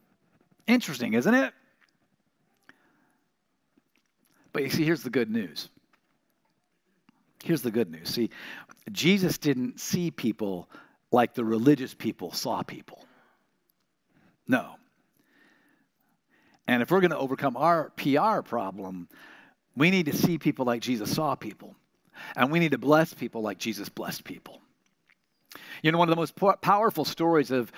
Interesting, 0.66 1.14
isn't 1.14 1.32
it? 1.36 1.54
But 4.52 4.64
you 4.64 4.72
see, 4.72 4.84
here's 4.84 5.04
the 5.04 5.12
good 5.12 5.30
news. 5.30 5.70
Here's 7.44 7.62
the 7.62 7.70
good 7.70 7.92
news. 7.92 8.10
See, 8.10 8.32
Jesus 8.92 9.38
didn't 9.38 9.80
see 9.80 10.10
people 10.10 10.72
like 11.12 11.36
the 11.36 11.46
religious 11.46 11.94
people 11.94 12.32
saw 12.32 12.64
people. 12.64 13.06
No. 14.48 14.77
And 16.68 16.82
if 16.82 16.92
we're 16.92 17.00
going 17.02 17.12
to 17.12 17.18
overcome 17.18 17.56
our 17.58 17.92
PR 17.92 18.42
problem, 18.42 19.08
we 19.76 19.92
need 19.92 20.08
to 20.08 20.16
see 20.16 20.38
people 20.38 20.66
like 20.66 20.82
Jesus 20.82 21.14
saw 21.14 21.36
people. 21.36 21.76
And 22.36 22.52
we 22.52 22.60
need 22.60 22.72
to 22.72 22.78
bless 22.78 23.14
people 23.14 23.42
like 23.42 23.58
Jesus 23.58 23.90
blessed 23.90 24.24
people. 24.24 24.60
You 25.82 25.92
know, 25.92 25.98
one 25.98 26.10
of 26.10 26.16
the 26.16 26.20
most 26.20 26.36
powerful 26.62 27.06
stories 27.06 27.52
of 27.52 27.72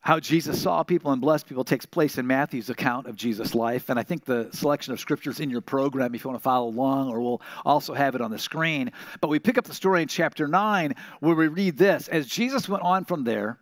how 0.00 0.20
Jesus 0.20 0.62
saw 0.62 0.82
people 0.84 1.10
and 1.12 1.20
blessed 1.20 1.46
people 1.46 1.64
takes 1.64 1.84
place 1.84 2.18
in 2.18 2.26
Matthew's 2.26 2.70
account 2.70 3.06
of 3.06 3.16
Jesus' 3.16 3.54
life. 3.54 3.90
And 3.90 3.98
I 3.98 4.02
think 4.02 4.24
the 4.24 4.48
selection 4.52 4.92
of 4.92 5.00
scriptures 5.00 5.40
in 5.40 5.50
your 5.50 5.60
program, 5.60 6.14
if 6.14 6.22
you 6.22 6.30
want 6.30 6.40
to 6.40 6.44
follow 6.44 6.68
along, 6.68 7.10
or 7.10 7.20
we'll 7.20 7.42
also 7.64 7.94
have 7.94 8.14
it 8.14 8.20
on 8.20 8.30
the 8.30 8.38
screen. 8.38 8.92
But 9.20 9.28
we 9.28 9.38
pick 9.38 9.58
up 9.58 9.64
the 9.64 9.74
story 9.74 10.02
in 10.02 10.08
chapter 10.08 10.46
9 10.46 10.94
where 11.20 11.34
we 11.34 11.48
read 11.48 11.76
this 11.76 12.08
As 12.08 12.26
Jesus 12.26 12.68
went 12.68 12.84
on 12.84 13.04
from 13.04 13.24
there, 13.24 13.58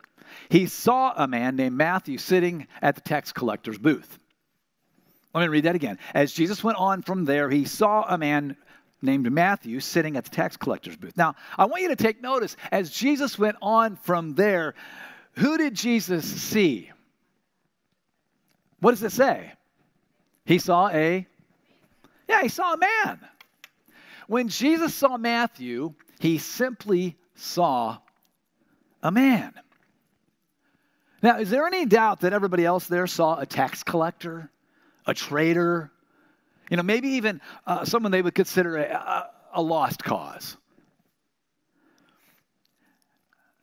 he 0.48 0.66
saw 0.66 1.14
a 1.16 1.26
man 1.26 1.56
named 1.56 1.76
Matthew 1.76 2.18
sitting 2.18 2.66
at 2.82 2.94
the 2.94 3.00
tax 3.00 3.32
collector's 3.32 3.78
booth. 3.78 4.18
Let 5.36 5.42
me 5.42 5.48
read 5.48 5.64
that 5.64 5.74
again. 5.74 5.98
As 6.14 6.32
Jesus 6.32 6.64
went 6.64 6.78
on 6.78 7.02
from 7.02 7.26
there, 7.26 7.50
he 7.50 7.66
saw 7.66 8.06
a 8.08 8.16
man 8.16 8.56
named 9.02 9.30
Matthew 9.30 9.80
sitting 9.80 10.16
at 10.16 10.24
the 10.24 10.30
tax 10.30 10.56
collector's 10.56 10.96
booth. 10.96 11.14
Now, 11.14 11.34
I 11.58 11.66
want 11.66 11.82
you 11.82 11.88
to 11.88 11.96
take 11.96 12.22
notice 12.22 12.56
as 12.72 12.90
Jesus 12.90 13.38
went 13.38 13.56
on 13.60 13.96
from 13.96 14.34
there, 14.34 14.74
who 15.32 15.58
did 15.58 15.74
Jesus 15.74 16.24
see? 16.24 16.90
What 18.80 18.92
does 18.92 19.02
it 19.02 19.12
say? 19.12 19.52
He 20.46 20.58
saw 20.58 20.88
a, 20.88 21.26
yeah, 22.26 22.42
he 22.42 22.48
saw 22.48 22.72
a 22.72 22.78
man. 22.78 23.20
When 24.28 24.48
Jesus 24.48 24.94
saw 24.94 25.18
Matthew, 25.18 25.92
he 26.18 26.38
simply 26.38 27.14
saw 27.34 27.98
a 29.02 29.10
man. 29.10 29.52
Now, 31.22 31.40
is 31.40 31.50
there 31.50 31.66
any 31.66 31.84
doubt 31.84 32.20
that 32.20 32.32
everybody 32.32 32.64
else 32.64 32.86
there 32.86 33.06
saw 33.06 33.38
a 33.38 33.44
tax 33.44 33.82
collector, 33.82 34.50
a 35.06 35.14
traitor, 35.14 35.90
you 36.70 36.76
know, 36.76 36.82
maybe 36.82 37.08
even 37.10 37.40
uh, 37.66 37.84
someone 37.84 38.12
they 38.12 38.22
would 38.22 38.34
consider 38.34 38.76
a, 38.76 39.30
a, 39.54 39.62
lost 39.62 40.02
cause? 40.02 40.56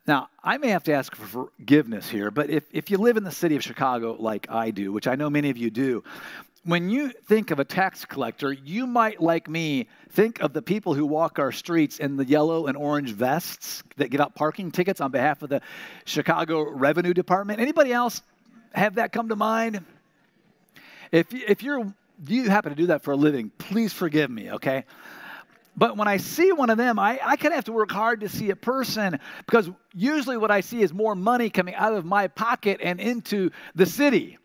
Now, 0.06 0.28
I 0.42 0.58
may 0.58 0.68
have 0.68 0.84
to 0.84 0.92
ask 0.92 1.14
for 1.14 1.48
forgiveness 1.58 2.08
here, 2.08 2.30
but 2.30 2.50
if, 2.50 2.64
if 2.72 2.90
you 2.90 2.98
live 2.98 3.16
in 3.16 3.24
the 3.24 3.32
city 3.32 3.56
of 3.56 3.62
Chicago 3.62 4.16
like 4.18 4.50
I 4.50 4.70
do, 4.70 4.92
which 4.92 5.06
I 5.06 5.14
know 5.14 5.30
many 5.30 5.48
of 5.50 5.56
you 5.56 5.70
do, 5.70 6.04
when 6.64 6.88
you 6.88 7.10
think 7.10 7.50
of 7.50 7.58
a 7.58 7.64
tax 7.64 8.04
collector, 8.04 8.52
you 8.52 8.86
might, 8.86 9.20
like 9.20 9.48
me, 9.48 9.88
think 10.10 10.40
of 10.40 10.52
the 10.52 10.62
people 10.62 10.94
who 10.94 11.04
walk 11.04 11.38
our 11.38 11.52
streets 11.52 11.98
in 11.98 12.16
the 12.16 12.24
yellow 12.24 12.66
and 12.66 12.76
orange 12.76 13.12
vests 13.12 13.82
that 13.96 14.08
give 14.08 14.20
out 14.20 14.34
parking 14.34 14.70
tickets 14.70 15.00
on 15.00 15.10
behalf 15.10 15.42
of 15.42 15.50
the 15.50 15.60
Chicago 16.06 16.70
Revenue 16.70 17.12
Department. 17.12 17.60
Anybody 17.60 17.92
else 17.92 18.22
have 18.72 18.94
that 18.94 19.12
come 19.12 19.28
to 19.28 19.36
mind? 19.36 19.84
If, 21.14 21.32
if 21.32 21.62
you're, 21.62 21.94
you 22.26 22.50
happen 22.50 22.70
to 22.70 22.76
do 22.76 22.86
that 22.88 23.04
for 23.04 23.12
a 23.12 23.16
living, 23.16 23.52
please 23.56 23.92
forgive 23.92 24.28
me, 24.28 24.50
okay? 24.50 24.84
But 25.76 25.96
when 25.96 26.08
I 26.08 26.16
see 26.16 26.50
one 26.50 26.70
of 26.70 26.76
them, 26.76 26.98
I, 26.98 27.20
I 27.22 27.36
kind 27.36 27.52
of 27.52 27.54
have 27.54 27.66
to 27.66 27.72
work 27.72 27.92
hard 27.92 28.22
to 28.22 28.28
see 28.28 28.50
a 28.50 28.56
person 28.56 29.20
because 29.46 29.70
usually 29.94 30.36
what 30.36 30.50
I 30.50 30.60
see 30.60 30.82
is 30.82 30.92
more 30.92 31.14
money 31.14 31.50
coming 31.50 31.76
out 31.76 31.92
of 31.92 32.04
my 32.04 32.26
pocket 32.26 32.80
and 32.82 32.98
into 32.98 33.50
the 33.76 33.86
city. 33.86 34.38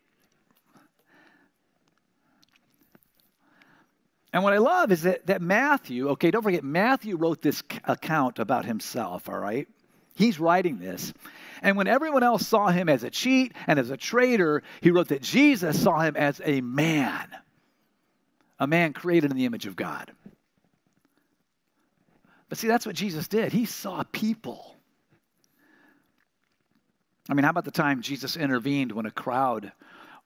And 4.31 4.43
what 4.43 4.53
I 4.53 4.59
love 4.59 4.91
is 4.91 5.01
that, 5.01 5.25
that 5.25 5.41
Matthew, 5.41 6.09
okay, 6.09 6.29
don't 6.29 6.43
forget, 6.43 6.63
Matthew 6.63 7.17
wrote 7.17 7.41
this 7.41 7.63
account 7.85 8.37
about 8.37 8.65
himself, 8.65 9.27
all 9.27 9.39
right? 9.39 9.67
He's 10.19 10.37
writing 10.37 10.79
this. 10.79 11.13
And 11.61 11.77
when 11.77 11.87
everyone 11.87 12.23
else 12.23 12.45
saw 12.45 12.67
him 12.67 12.89
as 12.89 13.05
a 13.05 13.09
cheat 13.09 13.53
and 13.67 13.79
as 13.79 13.89
a 13.89 13.95
traitor, 13.95 14.63
he 14.81 14.91
wrote 14.91 15.07
that 15.07 15.21
Jesus 15.21 15.81
saw 15.81 15.99
him 15.99 16.17
as 16.17 16.41
a 16.43 16.59
man, 16.59 17.25
a 18.59 18.67
man 18.67 18.91
created 18.91 19.31
in 19.31 19.37
the 19.37 19.45
image 19.45 19.65
of 19.65 19.77
God. 19.77 20.11
But 22.49 22.57
see, 22.57 22.67
that's 22.67 22.85
what 22.85 22.95
Jesus 22.95 23.29
did. 23.29 23.53
He 23.53 23.63
saw 23.63 24.03
people. 24.11 24.75
I 27.29 27.33
mean, 27.33 27.45
how 27.45 27.51
about 27.51 27.63
the 27.63 27.71
time 27.71 28.01
Jesus 28.01 28.35
intervened 28.35 28.91
when 28.91 29.05
a 29.05 29.11
crowd 29.11 29.71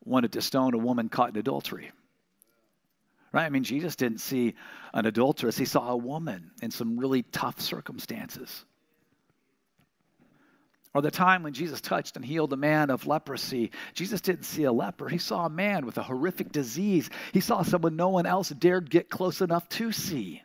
wanted 0.04 0.32
to 0.32 0.42
stone 0.42 0.74
a 0.74 0.80
woman 0.80 1.08
caught 1.08 1.30
in 1.30 1.38
adultery? 1.38 1.92
Right? 3.32 3.46
I 3.46 3.50
mean, 3.50 3.64
Jesus 3.64 3.96
didn't 3.96 4.22
see 4.22 4.56
an 4.92 5.06
adulteress, 5.06 5.56
he 5.56 5.66
saw 5.66 5.90
a 5.90 5.98
woman 5.98 6.50
in 6.64 6.72
some 6.72 6.98
really 6.98 7.22
tough 7.22 7.62
circumstances. 7.62 8.66
Or 10.94 11.02
the 11.02 11.12
time 11.12 11.42
when 11.42 11.54
Jesus 11.54 11.82
touched 11.82 12.16
and 12.16 12.24
healed 12.24 12.54
a 12.54 12.58
man 12.58 12.92
of 12.92 13.08
leprosy, 13.08 13.72
Jesus 13.94 14.22
didn't 14.22 14.46
see 14.46 14.64
a 14.64 14.72
leper. 14.72 15.10
He 15.10 15.18
saw 15.18 15.46
a 15.46 15.50
man 15.50 15.86
with 15.86 15.98
a 15.98 16.04
horrific 16.04 16.52
disease. 16.52 17.10
He 17.32 17.40
saw 17.40 17.64
someone 17.64 17.96
no 17.96 18.10
one 18.10 18.28
else 18.28 18.50
dared 18.50 18.92
get 18.92 19.10
close 19.10 19.42
enough 19.42 19.68
to 19.70 19.92
see. 19.92 20.44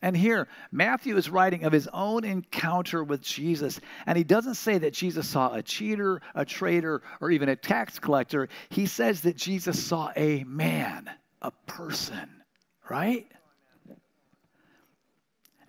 And 0.00 0.14
here, 0.14 0.48
Matthew 0.70 1.16
is 1.16 1.30
writing 1.30 1.64
of 1.64 1.72
his 1.72 1.88
own 1.90 2.24
encounter 2.24 3.02
with 3.02 3.22
Jesus. 3.22 3.80
And 4.06 4.18
he 4.18 4.22
doesn't 4.22 4.56
say 4.56 4.76
that 4.76 4.92
Jesus 4.92 5.26
saw 5.26 5.54
a 5.54 5.62
cheater, 5.62 6.20
a 6.34 6.44
traitor, 6.44 7.00
or 7.22 7.30
even 7.30 7.48
a 7.48 7.56
tax 7.56 7.98
collector. 7.98 8.50
He 8.68 8.84
says 8.84 9.22
that 9.22 9.34
Jesus 9.34 9.82
saw 9.82 10.12
a 10.14 10.44
man, 10.44 11.08
a 11.40 11.50
person, 11.66 12.28
right? 12.88 13.26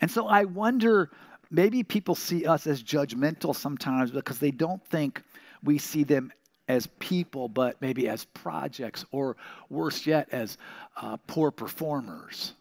And 0.01 0.11
so 0.11 0.27
I 0.27 0.43
wonder 0.43 1.11
maybe 1.49 1.83
people 1.83 2.15
see 2.15 2.45
us 2.45 2.67
as 2.67 2.81
judgmental 2.81 3.55
sometimes 3.55 4.11
because 4.11 4.39
they 4.39 4.51
don't 4.51 4.85
think 4.87 5.21
we 5.63 5.77
see 5.77 6.03
them 6.03 6.31
as 6.67 6.87
people, 6.99 7.47
but 7.47 7.81
maybe 7.81 8.07
as 8.07 8.25
projects, 8.25 9.05
or 9.11 9.37
worse 9.69 10.05
yet, 10.05 10.29
as 10.31 10.57
uh, 10.97 11.17
poor 11.27 11.51
performers. 11.51 12.53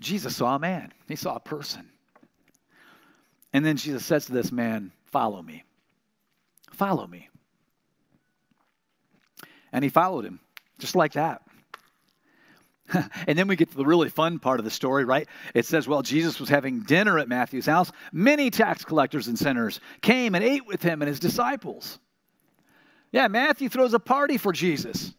Jesus 0.00 0.36
saw 0.36 0.56
a 0.56 0.58
man, 0.58 0.92
he 1.06 1.16
saw 1.16 1.36
a 1.36 1.40
person. 1.40 1.88
And 3.52 3.64
then 3.64 3.76
Jesus 3.76 4.04
says 4.04 4.26
to 4.26 4.32
this 4.32 4.50
man, 4.50 4.92
Follow 5.06 5.42
me. 5.42 5.62
Follow 6.72 7.06
me. 7.06 7.28
And 9.72 9.84
he 9.84 9.90
followed 9.90 10.24
him, 10.24 10.40
just 10.78 10.96
like 10.96 11.12
that. 11.12 11.42
and 13.26 13.38
then 13.38 13.48
we 13.48 13.56
get 13.56 13.70
to 13.70 13.76
the 13.76 13.84
really 13.84 14.08
fun 14.08 14.38
part 14.38 14.58
of 14.60 14.64
the 14.64 14.70
story, 14.70 15.04
right? 15.04 15.28
It 15.54 15.66
says, 15.66 15.88
well, 15.88 16.02
Jesus 16.02 16.40
was 16.40 16.48
having 16.48 16.80
dinner 16.80 17.18
at 17.18 17.28
Matthew's 17.28 17.66
house. 17.66 17.90
Many 18.12 18.50
tax 18.50 18.84
collectors 18.84 19.28
and 19.28 19.38
sinners 19.38 19.80
came 20.00 20.34
and 20.34 20.44
ate 20.44 20.66
with 20.66 20.82
him 20.82 21.02
and 21.02 21.08
his 21.08 21.20
disciples. 21.20 21.98
Yeah, 23.12 23.28
Matthew 23.28 23.68
throws 23.68 23.94
a 23.94 23.98
party 23.98 24.38
for 24.38 24.52
Jesus 24.52 25.14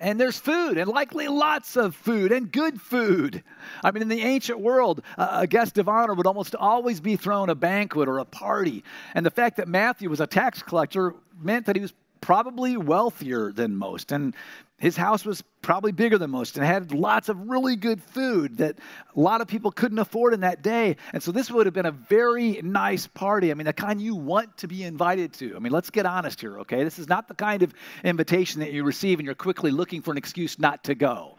and 0.00 0.20
there's 0.20 0.38
food, 0.38 0.78
and 0.78 0.88
likely 0.88 1.28
lots 1.28 1.76
of 1.76 1.94
food, 1.94 2.30
and 2.32 2.50
good 2.50 2.80
food. 2.80 3.42
I 3.82 3.90
mean, 3.90 4.02
in 4.02 4.08
the 4.08 4.22
ancient 4.22 4.60
world, 4.60 5.02
a 5.16 5.46
guest 5.46 5.78
of 5.78 5.88
honor 5.88 6.14
would 6.14 6.26
almost 6.26 6.54
always 6.54 7.00
be 7.00 7.16
thrown 7.16 7.50
a 7.50 7.54
banquet 7.54 8.08
or 8.08 8.18
a 8.18 8.24
party. 8.24 8.84
And 9.14 9.26
the 9.26 9.30
fact 9.30 9.56
that 9.56 9.68
Matthew 9.68 10.08
was 10.08 10.20
a 10.20 10.26
tax 10.26 10.62
collector 10.62 11.14
meant 11.40 11.66
that 11.66 11.76
he 11.76 11.82
was 11.82 11.94
probably 12.20 12.76
wealthier 12.76 13.52
than 13.52 13.76
most. 13.76 14.12
And 14.12 14.34
his 14.78 14.96
house 14.96 15.24
was 15.24 15.42
probably 15.60 15.90
bigger 15.90 16.18
than 16.18 16.30
most 16.30 16.56
and 16.56 16.64
had 16.64 16.92
lots 16.92 17.28
of 17.28 17.48
really 17.48 17.74
good 17.74 18.00
food 18.00 18.58
that 18.58 18.78
a 19.16 19.20
lot 19.20 19.40
of 19.40 19.48
people 19.48 19.72
couldn't 19.72 19.98
afford 19.98 20.34
in 20.34 20.40
that 20.40 20.62
day. 20.62 20.96
And 21.12 21.20
so 21.20 21.32
this 21.32 21.50
would 21.50 21.66
have 21.66 21.74
been 21.74 21.86
a 21.86 21.90
very 21.90 22.60
nice 22.62 23.08
party. 23.08 23.50
I 23.50 23.54
mean, 23.54 23.66
the 23.66 23.72
kind 23.72 24.00
you 24.00 24.14
want 24.14 24.56
to 24.58 24.68
be 24.68 24.84
invited 24.84 25.32
to. 25.34 25.56
I 25.56 25.58
mean, 25.58 25.72
let's 25.72 25.90
get 25.90 26.06
honest 26.06 26.40
here, 26.40 26.60
okay? 26.60 26.84
This 26.84 27.00
is 27.00 27.08
not 27.08 27.26
the 27.26 27.34
kind 27.34 27.64
of 27.64 27.74
invitation 28.04 28.60
that 28.60 28.72
you 28.72 28.84
receive 28.84 29.18
and 29.18 29.26
you're 29.26 29.34
quickly 29.34 29.72
looking 29.72 30.00
for 30.00 30.12
an 30.12 30.18
excuse 30.18 30.60
not 30.60 30.84
to 30.84 30.94
go. 30.94 31.38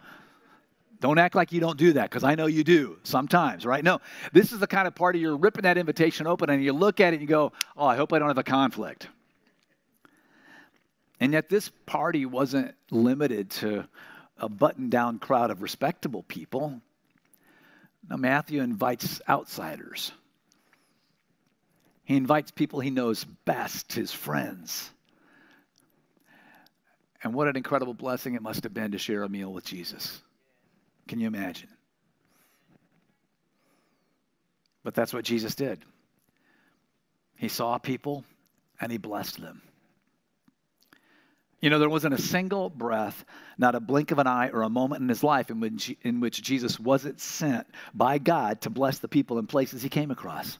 Don't 1.00 1.17
act 1.17 1.33
like 1.33 1.53
you 1.53 1.62
don't 1.62 1.77
do 1.77 1.93
that 1.93 2.09
because 2.09 2.25
I 2.25 2.36
know 2.36 2.45
you 2.45 2.65
do 2.65 3.00
sometimes, 3.03 3.65
right? 3.65 3.83
No, 3.83 4.01
this 4.33 4.51
is 4.51 4.59
the 4.59 4.67
kind 4.67 4.86
of 4.86 4.95
party 4.95 5.19
you're 5.19 5.38
ripping 5.38 5.62
that 5.62 5.77
invitation 5.77 6.27
open 6.27 6.50
and 6.50 6.62
you 6.62 6.74
look 6.74 7.00
at 7.00 7.13
it 7.13 7.17
and 7.17 7.21
you 7.21 7.27
go, 7.27 7.53
oh, 7.77 7.86
I 7.86 7.95
hope 7.95 8.12
I 8.12 8.19
don't 8.19 8.27
have 8.27 8.38
a 8.38 8.43
conflict. 8.43 9.07
And 11.19 11.33
yet, 11.33 11.49
this 11.49 11.69
party 11.85 12.25
wasn't 12.25 12.75
limited 12.91 13.51
to 13.51 13.85
a 14.38 14.47
button 14.47 14.89
down 14.89 15.19
crowd 15.19 15.51
of 15.51 15.61
respectable 15.61 16.23
people. 16.23 16.81
Now, 18.09 18.15
Matthew 18.15 18.61
invites 18.61 19.21
outsiders. 19.27 20.11
He 22.05 22.15
invites 22.15 22.51
people 22.51 22.79
he 22.79 22.89
knows 22.89 23.23
best, 23.23 23.93
his 23.93 24.11
friends. 24.11 24.89
And 27.21 27.33
what 27.33 27.47
an 27.47 27.57
incredible 27.57 27.93
blessing 27.93 28.35
it 28.35 28.41
must 28.41 28.63
have 28.63 28.73
been 28.73 28.91
to 28.91 28.97
share 28.97 29.23
a 29.23 29.29
meal 29.29 29.51
with 29.51 29.65
Jesus. 29.65 30.21
Can 31.07 31.19
you 31.19 31.27
imagine? 31.27 31.69
But 34.83 34.95
that's 34.95 35.13
what 35.13 35.25
Jesus 35.25 35.53
did. 35.55 35.83
He 37.35 37.49
saw 37.49 37.77
people 37.77 38.23
and 38.79 38.91
he 38.91 38.97
blessed 38.97 39.41
them. 39.41 39.61
You 41.61 41.69
know, 41.69 41.79
there 41.79 41.89
wasn't 41.89 42.13
a 42.13 42.21
single 42.21 42.69
breath, 42.69 43.25
not 43.57 43.75
a 43.75 43.79
blink 43.79 44.11
of 44.11 44.19
an 44.19 44.27
eye, 44.27 44.49
or 44.49 44.61
a 44.61 44.69
moment 44.69 45.01
in 45.01 45.09
his 45.09 45.23
life 45.23 45.49
in 45.49 45.59
which, 45.59 45.95
in 46.03 46.21
which 46.21 46.41
Jesus 46.41 46.79
wasn't 46.79 47.19
sent 47.19 47.67
by 47.93 48.17
God 48.17 48.61
to 48.61 48.69
bless 48.69 48.99
the 48.99 49.09
people 49.09 49.39
and 49.39 49.49
places 49.49 49.81
he 49.81 49.89
came 49.89 50.11
across. 50.11 50.57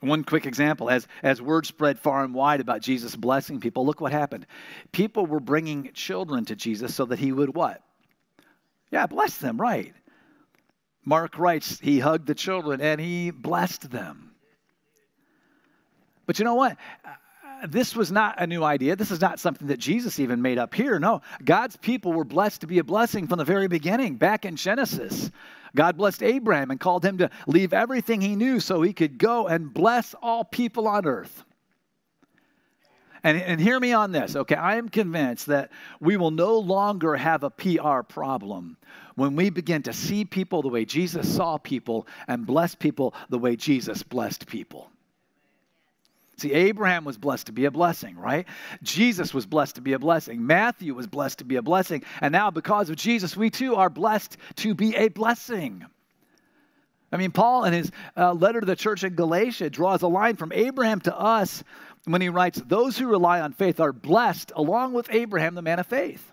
One 0.00 0.24
quick 0.24 0.46
example 0.46 0.90
as, 0.90 1.06
as 1.22 1.40
word 1.40 1.64
spread 1.64 2.00
far 2.00 2.24
and 2.24 2.34
wide 2.34 2.60
about 2.60 2.82
Jesus 2.82 3.14
blessing 3.14 3.60
people, 3.60 3.86
look 3.86 4.00
what 4.00 4.10
happened. 4.10 4.46
People 4.90 5.26
were 5.26 5.38
bringing 5.38 5.92
children 5.94 6.44
to 6.46 6.56
Jesus 6.56 6.92
so 6.92 7.04
that 7.04 7.20
he 7.20 7.30
would 7.30 7.54
what? 7.54 7.80
Yeah, 8.90 9.06
bless 9.06 9.36
them, 9.38 9.60
right. 9.60 9.94
Mark 11.04 11.38
writes, 11.38 11.78
he 11.78 12.00
hugged 12.00 12.26
the 12.26 12.34
children 12.34 12.80
and 12.80 13.00
he 13.00 13.30
blessed 13.30 13.90
them. 13.90 14.32
But 16.26 16.40
you 16.40 16.44
know 16.44 16.54
what? 16.54 16.76
This 17.68 17.94
was 17.94 18.10
not 18.10 18.40
a 18.40 18.46
new 18.46 18.62
idea. 18.62 18.96
This 18.96 19.10
is 19.10 19.20
not 19.20 19.38
something 19.38 19.68
that 19.68 19.78
Jesus 19.78 20.18
even 20.18 20.42
made 20.42 20.58
up 20.58 20.74
here. 20.74 20.98
No, 20.98 21.22
God's 21.44 21.76
people 21.76 22.12
were 22.12 22.24
blessed 22.24 22.62
to 22.62 22.66
be 22.66 22.78
a 22.78 22.84
blessing 22.84 23.26
from 23.26 23.38
the 23.38 23.44
very 23.44 23.68
beginning, 23.68 24.16
back 24.16 24.44
in 24.44 24.56
Genesis. 24.56 25.30
God 25.74 25.96
blessed 25.96 26.22
Abraham 26.22 26.70
and 26.70 26.78
called 26.78 27.04
him 27.04 27.18
to 27.18 27.30
leave 27.46 27.72
everything 27.72 28.20
he 28.20 28.36
knew 28.36 28.60
so 28.60 28.82
he 28.82 28.92
could 28.92 29.18
go 29.18 29.46
and 29.46 29.72
bless 29.72 30.14
all 30.20 30.44
people 30.44 30.86
on 30.88 31.06
earth. 31.06 31.44
And, 33.24 33.40
and 33.40 33.60
hear 33.60 33.78
me 33.78 33.92
on 33.92 34.10
this, 34.10 34.34
okay? 34.34 34.56
I 34.56 34.76
am 34.76 34.88
convinced 34.88 35.46
that 35.46 35.70
we 36.00 36.16
will 36.16 36.32
no 36.32 36.58
longer 36.58 37.14
have 37.14 37.44
a 37.44 37.50
PR 37.50 38.02
problem 38.02 38.76
when 39.14 39.36
we 39.36 39.48
begin 39.48 39.82
to 39.84 39.92
see 39.92 40.24
people 40.24 40.62
the 40.62 40.68
way 40.68 40.84
Jesus 40.84 41.32
saw 41.32 41.56
people 41.56 42.08
and 42.26 42.44
bless 42.44 42.74
people 42.74 43.14
the 43.28 43.38
way 43.38 43.54
Jesus 43.54 44.02
blessed 44.02 44.46
people. 44.46 44.91
See, 46.42 46.52
Abraham 46.52 47.04
was 47.04 47.16
blessed 47.16 47.46
to 47.46 47.52
be 47.52 47.66
a 47.66 47.70
blessing, 47.70 48.16
right? 48.18 48.48
Jesus 48.82 49.32
was 49.32 49.46
blessed 49.46 49.76
to 49.76 49.80
be 49.80 49.92
a 49.92 49.98
blessing. 50.00 50.44
Matthew 50.44 50.92
was 50.92 51.06
blessed 51.06 51.38
to 51.38 51.44
be 51.44 51.54
a 51.54 51.62
blessing. 51.62 52.02
And 52.20 52.32
now, 52.32 52.50
because 52.50 52.90
of 52.90 52.96
Jesus, 52.96 53.36
we 53.36 53.48
too 53.48 53.76
are 53.76 53.88
blessed 53.88 54.36
to 54.56 54.74
be 54.74 54.96
a 54.96 55.06
blessing. 55.06 55.86
I 57.12 57.16
mean, 57.16 57.30
Paul, 57.30 57.64
in 57.66 57.74
his 57.74 57.92
uh, 58.16 58.32
letter 58.32 58.58
to 58.58 58.66
the 58.66 58.74
church 58.74 59.04
in 59.04 59.14
Galatia, 59.14 59.70
draws 59.70 60.02
a 60.02 60.08
line 60.08 60.34
from 60.34 60.50
Abraham 60.50 61.00
to 61.02 61.16
us 61.16 61.62
when 62.06 62.20
he 62.20 62.28
writes, 62.28 62.60
Those 62.66 62.98
who 62.98 63.06
rely 63.06 63.40
on 63.40 63.52
faith 63.52 63.78
are 63.78 63.92
blessed, 63.92 64.50
along 64.56 64.94
with 64.94 65.06
Abraham, 65.12 65.54
the 65.54 65.62
man 65.62 65.78
of 65.78 65.86
faith. 65.86 66.28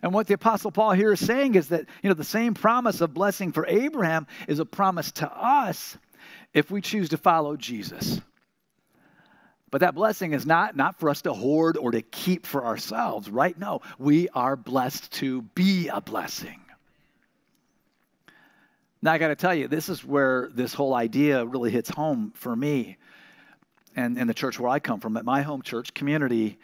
And 0.00 0.14
what 0.14 0.28
the 0.28 0.34
Apostle 0.34 0.70
Paul 0.70 0.92
here 0.92 1.12
is 1.12 1.26
saying 1.26 1.56
is 1.56 1.70
that, 1.70 1.86
you 2.04 2.08
know, 2.08 2.14
the 2.14 2.22
same 2.22 2.54
promise 2.54 3.00
of 3.00 3.12
blessing 3.12 3.50
for 3.50 3.66
Abraham 3.66 4.28
is 4.46 4.60
a 4.60 4.64
promise 4.64 5.10
to 5.12 5.28
us 5.28 5.98
if 6.54 6.70
we 6.70 6.80
choose 6.80 7.08
to 7.08 7.16
follow 7.16 7.56
Jesus. 7.56 8.20
But 9.76 9.82
that 9.82 9.94
blessing 9.94 10.32
is 10.32 10.46
not, 10.46 10.74
not 10.74 10.98
for 10.98 11.10
us 11.10 11.20
to 11.20 11.34
hoard 11.34 11.76
or 11.76 11.90
to 11.90 12.00
keep 12.00 12.46
for 12.46 12.64
ourselves, 12.64 13.28
right? 13.28 13.58
No, 13.58 13.82
we 13.98 14.30
are 14.30 14.56
blessed 14.56 15.12
to 15.16 15.42
be 15.42 15.88
a 15.88 16.00
blessing. 16.00 16.62
Now, 19.02 19.12
I 19.12 19.18
got 19.18 19.28
to 19.28 19.36
tell 19.36 19.54
you, 19.54 19.68
this 19.68 19.90
is 19.90 20.02
where 20.02 20.48
this 20.50 20.72
whole 20.72 20.94
idea 20.94 21.44
really 21.44 21.70
hits 21.70 21.90
home 21.90 22.32
for 22.36 22.56
me 22.56 22.96
and, 23.94 24.16
and 24.16 24.30
the 24.30 24.32
church 24.32 24.58
where 24.58 24.70
I 24.70 24.78
come 24.78 24.98
from. 24.98 25.14
At 25.18 25.26
my 25.26 25.42
home 25.42 25.60
church 25.60 25.92
community, 25.92 26.58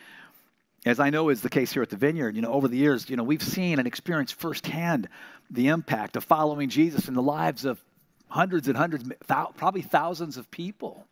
as 0.87 0.99
I 0.99 1.11
know 1.11 1.28
is 1.28 1.42
the 1.42 1.50
case 1.50 1.71
here 1.71 1.83
at 1.83 1.90
the 1.90 1.99
Vineyard, 1.99 2.35
you 2.35 2.40
know, 2.40 2.54
over 2.54 2.66
the 2.66 2.78
years, 2.78 3.11
you 3.11 3.16
know, 3.16 3.25
we've 3.25 3.42
seen 3.42 3.78
and 3.78 3.87
experienced 3.87 4.37
firsthand 4.37 5.11
the 5.50 5.69
impact 5.69 6.16
of 6.16 6.25
following 6.25 6.71
Jesus 6.71 7.09
in 7.09 7.12
the 7.12 7.21
lives 7.21 7.66
of 7.66 7.78
hundreds 8.28 8.69
and 8.69 8.76
hundreds, 8.78 9.04
probably 9.26 9.83
thousands 9.83 10.38
of 10.38 10.50
people. 10.50 11.07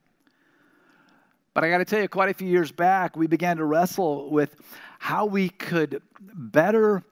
But 1.52 1.64
I 1.64 1.70
got 1.70 1.78
to 1.78 1.84
tell 1.84 2.00
you, 2.00 2.08
quite 2.08 2.28
a 2.28 2.34
few 2.34 2.48
years 2.48 2.70
back, 2.70 3.16
we 3.16 3.26
began 3.26 3.56
to 3.56 3.64
wrestle 3.64 4.30
with 4.30 4.54
how 4.98 5.26
we 5.26 5.48
could 5.48 6.02
better 6.20 7.02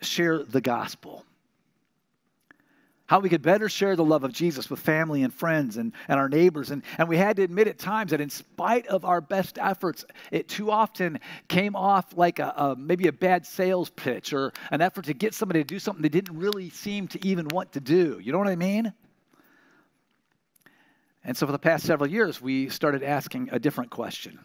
share 0.00 0.42
the 0.42 0.60
gospel. 0.60 1.24
How 3.06 3.18
we 3.20 3.28
could 3.28 3.42
better 3.42 3.68
share 3.68 3.94
the 3.94 4.04
love 4.04 4.24
of 4.24 4.32
Jesus 4.32 4.70
with 4.70 4.80
family 4.80 5.22
and 5.22 5.34
friends 5.34 5.76
and, 5.76 5.92
and 6.08 6.18
our 6.18 6.30
neighbors. 6.30 6.70
And, 6.70 6.82
and 6.96 7.06
we 7.06 7.18
had 7.18 7.36
to 7.36 7.42
admit 7.42 7.68
at 7.68 7.78
times 7.78 8.12
that, 8.12 8.22
in 8.22 8.30
spite 8.30 8.86
of 8.86 9.04
our 9.04 9.20
best 9.20 9.58
efforts, 9.58 10.06
it 10.30 10.48
too 10.48 10.70
often 10.70 11.20
came 11.48 11.76
off 11.76 12.16
like 12.16 12.38
a, 12.38 12.54
a, 12.56 12.76
maybe 12.76 13.08
a 13.08 13.12
bad 13.12 13.44
sales 13.44 13.90
pitch 13.90 14.32
or 14.32 14.54
an 14.70 14.80
effort 14.80 15.04
to 15.06 15.14
get 15.14 15.34
somebody 15.34 15.60
to 15.60 15.64
do 15.64 15.78
something 15.78 16.00
they 16.00 16.08
didn't 16.08 16.38
really 16.38 16.70
seem 16.70 17.06
to 17.08 17.26
even 17.26 17.48
want 17.48 17.72
to 17.72 17.80
do. 17.80 18.18
You 18.22 18.32
know 18.32 18.38
what 18.38 18.48
I 18.48 18.56
mean? 18.56 18.94
And 21.24 21.36
so, 21.36 21.46
for 21.46 21.52
the 21.52 21.58
past 21.58 21.86
several 21.86 22.10
years, 22.10 22.40
we 22.40 22.68
started 22.68 23.02
asking 23.02 23.50
a 23.52 23.58
different 23.58 23.90
question 23.90 24.38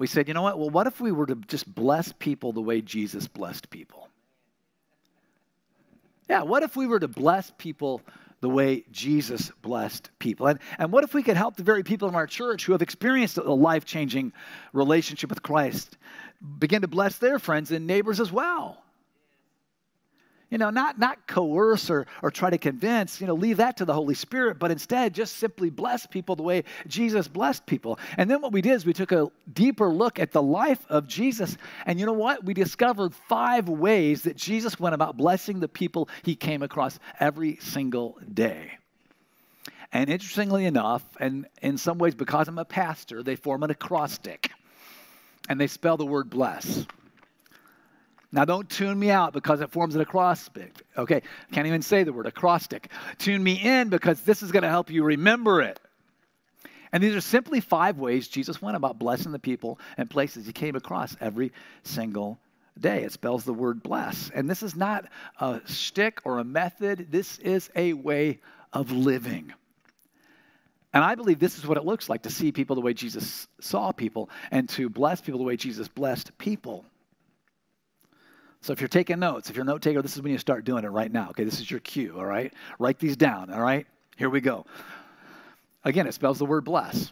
we 0.00 0.06
said, 0.06 0.28
you 0.28 0.34
know 0.34 0.40
what? 0.40 0.58
Well, 0.58 0.70
what 0.70 0.86
if 0.86 0.98
we 0.98 1.12
were 1.12 1.26
to 1.26 1.34
just 1.34 1.72
bless 1.72 2.10
people 2.10 2.54
the 2.54 2.62
way 2.62 2.80
Jesus 2.80 3.28
blessed 3.28 3.68
people? 3.68 4.08
Yeah, 6.26 6.42
what 6.42 6.62
if 6.62 6.74
we 6.74 6.86
were 6.86 6.98
to 6.98 7.06
bless 7.06 7.52
people 7.58 8.00
the 8.40 8.48
way 8.48 8.84
Jesus 8.90 9.52
blessed 9.60 10.10
people? 10.18 10.46
And, 10.46 10.58
and 10.78 10.90
what 10.90 11.04
if 11.04 11.12
we 11.12 11.22
could 11.22 11.36
help 11.36 11.56
the 11.56 11.64
very 11.64 11.82
people 11.82 12.08
in 12.08 12.14
our 12.14 12.26
church 12.26 12.64
who 12.64 12.72
have 12.72 12.80
experienced 12.80 13.36
a 13.36 13.52
life 13.52 13.84
changing 13.84 14.32
relationship 14.72 15.28
with 15.28 15.42
Christ 15.42 15.98
begin 16.58 16.80
to 16.80 16.88
bless 16.88 17.18
their 17.18 17.38
friends 17.38 17.70
and 17.70 17.86
neighbors 17.86 18.20
as 18.20 18.32
well? 18.32 18.82
You 20.50 20.58
know, 20.58 20.70
not, 20.70 20.98
not 20.98 21.26
coerce 21.26 21.90
or, 21.90 22.06
or 22.22 22.30
try 22.30 22.50
to 22.50 22.58
convince, 22.58 23.20
you 23.20 23.26
know, 23.26 23.34
leave 23.34 23.58
that 23.58 23.76
to 23.76 23.84
the 23.84 23.94
Holy 23.94 24.14
Spirit, 24.14 24.58
but 24.58 24.70
instead 24.70 25.14
just 25.14 25.36
simply 25.36 25.70
bless 25.70 26.06
people 26.06 26.34
the 26.36 26.42
way 26.42 26.64
Jesus 26.88 27.28
blessed 27.28 27.64
people. 27.66 27.98
And 28.16 28.28
then 28.28 28.42
what 28.42 28.52
we 28.52 28.60
did 28.60 28.72
is 28.72 28.84
we 28.84 28.92
took 28.92 29.12
a 29.12 29.30
deeper 29.52 29.88
look 29.88 30.18
at 30.18 30.32
the 30.32 30.42
life 30.42 30.84
of 30.88 31.06
Jesus. 31.06 31.56
And 31.86 32.00
you 32.00 32.06
know 32.06 32.12
what? 32.12 32.44
We 32.44 32.52
discovered 32.52 33.14
five 33.14 33.68
ways 33.68 34.22
that 34.22 34.36
Jesus 34.36 34.78
went 34.78 34.94
about 34.94 35.16
blessing 35.16 35.60
the 35.60 35.68
people 35.68 36.08
he 36.24 36.34
came 36.34 36.62
across 36.62 36.98
every 37.20 37.56
single 37.56 38.18
day. 38.32 38.72
And 39.92 40.10
interestingly 40.10 40.66
enough, 40.66 41.02
and 41.18 41.46
in 41.62 41.78
some 41.78 41.98
ways 41.98 42.14
because 42.14 42.48
I'm 42.48 42.58
a 42.58 42.64
pastor, 42.64 43.22
they 43.22 43.36
form 43.36 43.62
an 43.62 43.70
acrostic 43.70 44.50
and 45.48 45.60
they 45.60 45.66
spell 45.66 45.96
the 45.96 46.06
word 46.06 46.30
bless. 46.30 46.86
Now, 48.32 48.44
don't 48.44 48.68
tune 48.70 48.98
me 48.98 49.10
out 49.10 49.32
because 49.32 49.60
it 49.60 49.70
forms 49.70 49.96
an 49.96 50.00
acrostic. 50.00 50.72
Okay, 50.96 51.22
can't 51.50 51.66
even 51.66 51.82
say 51.82 52.04
the 52.04 52.12
word 52.12 52.26
acrostic. 52.26 52.90
Tune 53.18 53.42
me 53.42 53.54
in 53.54 53.88
because 53.88 54.20
this 54.22 54.42
is 54.42 54.52
going 54.52 54.62
to 54.62 54.68
help 54.68 54.90
you 54.90 55.02
remember 55.02 55.62
it. 55.62 55.80
And 56.92 57.02
these 57.02 57.14
are 57.14 57.20
simply 57.20 57.60
five 57.60 57.98
ways 57.98 58.28
Jesus 58.28 58.60
went 58.62 58.76
about 58.76 58.98
blessing 58.98 59.32
the 59.32 59.38
people 59.38 59.78
and 59.96 60.08
places 60.08 60.46
he 60.46 60.52
came 60.52 60.76
across 60.76 61.16
every 61.20 61.52
single 61.82 62.38
day. 62.78 63.02
It 63.04 63.12
spells 63.12 63.44
the 63.44 63.52
word 63.52 63.82
bless. 63.82 64.30
And 64.34 64.48
this 64.48 64.62
is 64.62 64.76
not 64.76 65.06
a 65.38 65.60
stick 65.66 66.20
or 66.24 66.38
a 66.38 66.44
method, 66.44 67.08
this 67.10 67.38
is 67.38 67.70
a 67.74 67.92
way 67.92 68.40
of 68.72 68.92
living. 68.92 69.52
And 70.92 71.04
I 71.04 71.14
believe 71.14 71.38
this 71.38 71.58
is 71.58 71.66
what 71.66 71.76
it 71.76 71.84
looks 71.84 72.08
like 72.08 72.22
to 72.22 72.30
see 72.30 72.50
people 72.50 72.74
the 72.74 72.82
way 72.82 72.94
Jesus 72.94 73.46
saw 73.60 73.92
people 73.92 74.28
and 74.50 74.68
to 74.70 74.88
bless 74.88 75.20
people 75.20 75.38
the 75.38 75.44
way 75.44 75.56
Jesus 75.56 75.86
blessed 75.86 76.36
people. 76.38 76.84
So 78.62 78.72
if 78.72 78.80
you're 78.80 78.88
taking 78.88 79.18
notes, 79.18 79.48
if 79.48 79.56
you're 79.56 79.62
a 79.62 79.66
note 79.66 79.82
taker, 79.82 80.02
this 80.02 80.16
is 80.16 80.22
when 80.22 80.32
you 80.32 80.38
start 80.38 80.64
doing 80.64 80.84
it 80.84 80.88
right 80.88 81.10
now. 81.10 81.30
Okay, 81.30 81.44
this 81.44 81.60
is 81.60 81.70
your 81.70 81.80
cue, 81.80 82.14
all 82.18 82.26
right? 82.26 82.52
Write 82.78 82.98
these 82.98 83.16
down, 83.16 83.52
all 83.52 83.60
right? 83.60 83.86
Here 84.16 84.28
we 84.28 84.40
go. 84.40 84.66
Again, 85.82 86.06
it 86.06 86.12
spells 86.12 86.38
the 86.38 86.44
word 86.44 86.64
bless. 86.64 87.10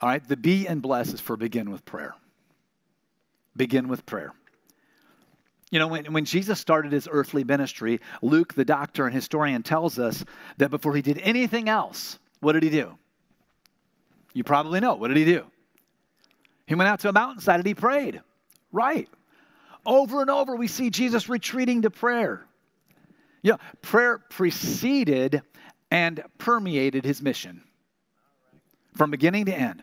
All 0.00 0.08
right, 0.08 0.26
the 0.26 0.36
B 0.36 0.66
in 0.66 0.80
bless 0.80 1.12
is 1.12 1.20
for 1.20 1.36
begin 1.36 1.70
with 1.70 1.84
prayer. 1.84 2.14
Begin 3.56 3.88
with 3.88 4.04
prayer. 4.04 4.32
You 5.70 5.78
know, 5.78 5.88
when, 5.88 6.12
when 6.12 6.24
Jesus 6.24 6.60
started 6.60 6.92
his 6.92 7.08
earthly 7.10 7.44
ministry, 7.44 8.00
Luke, 8.22 8.54
the 8.54 8.64
doctor 8.64 9.06
and 9.06 9.14
historian, 9.14 9.62
tells 9.62 9.98
us 9.98 10.24
that 10.58 10.70
before 10.70 10.94
he 10.94 11.02
did 11.02 11.18
anything 11.18 11.68
else, 11.68 12.18
what 12.40 12.52
did 12.52 12.62
he 12.62 12.70
do? 12.70 12.96
You 14.34 14.44
probably 14.44 14.80
know. 14.80 14.94
What 14.94 15.08
did 15.08 15.16
he 15.16 15.24
do? 15.24 15.44
He 16.66 16.74
went 16.74 16.88
out 16.88 17.00
to 17.00 17.08
a 17.08 17.12
mountainside 17.12 17.60
and 17.60 17.66
he 17.66 17.74
prayed. 17.74 18.20
Right. 18.72 19.08
Over 19.84 20.20
and 20.20 20.30
over, 20.30 20.56
we 20.56 20.68
see 20.68 20.90
Jesus 20.90 21.28
retreating 21.28 21.82
to 21.82 21.90
prayer. 21.90 22.46
You 23.42 23.52
know, 23.52 23.58
prayer 23.82 24.18
preceded 24.18 25.42
and 25.90 26.22
permeated 26.38 27.04
his 27.04 27.22
mission 27.22 27.62
from 28.96 29.10
beginning 29.10 29.46
to 29.46 29.54
end. 29.54 29.82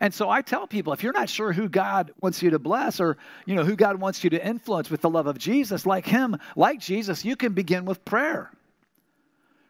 And 0.00 0.14
so 0.14 0.30
I 0.30 0.40
tell 0.40 0.66
people 0.66 0.92
if 0.94 1.02
you're 1.02 1.12
not 1.12 1.28
sure 1.28 1.52
who 1.52 1.68
God 1.68 2.12
wants 2.20 2.42
you 2.42 2.50
to 2.50 2.58
bless 2.58 3.00
or 3.00 3.18
you 3.44 3.54
know 3.54 3.64
who 3.64 3.76
God 3.76 4.00
wants 4.00 4.24
you 4.24 4.30
to 4.30 4.44
influence 4.44 4.90
with 4.90 5.02
the 5.02 5.10
love 5.10 5.26
of 5.26 5.38
Jesus 5.38 5.84
like 5.84 6.06
him 6.06 6.38
like 6.56 6.80
Jesus 6.80 7.24
you 7.24 7.36
can 7.36 7.52
begin 7.52 7.84
with 7.84 8.04
prayer. 8.04 8.50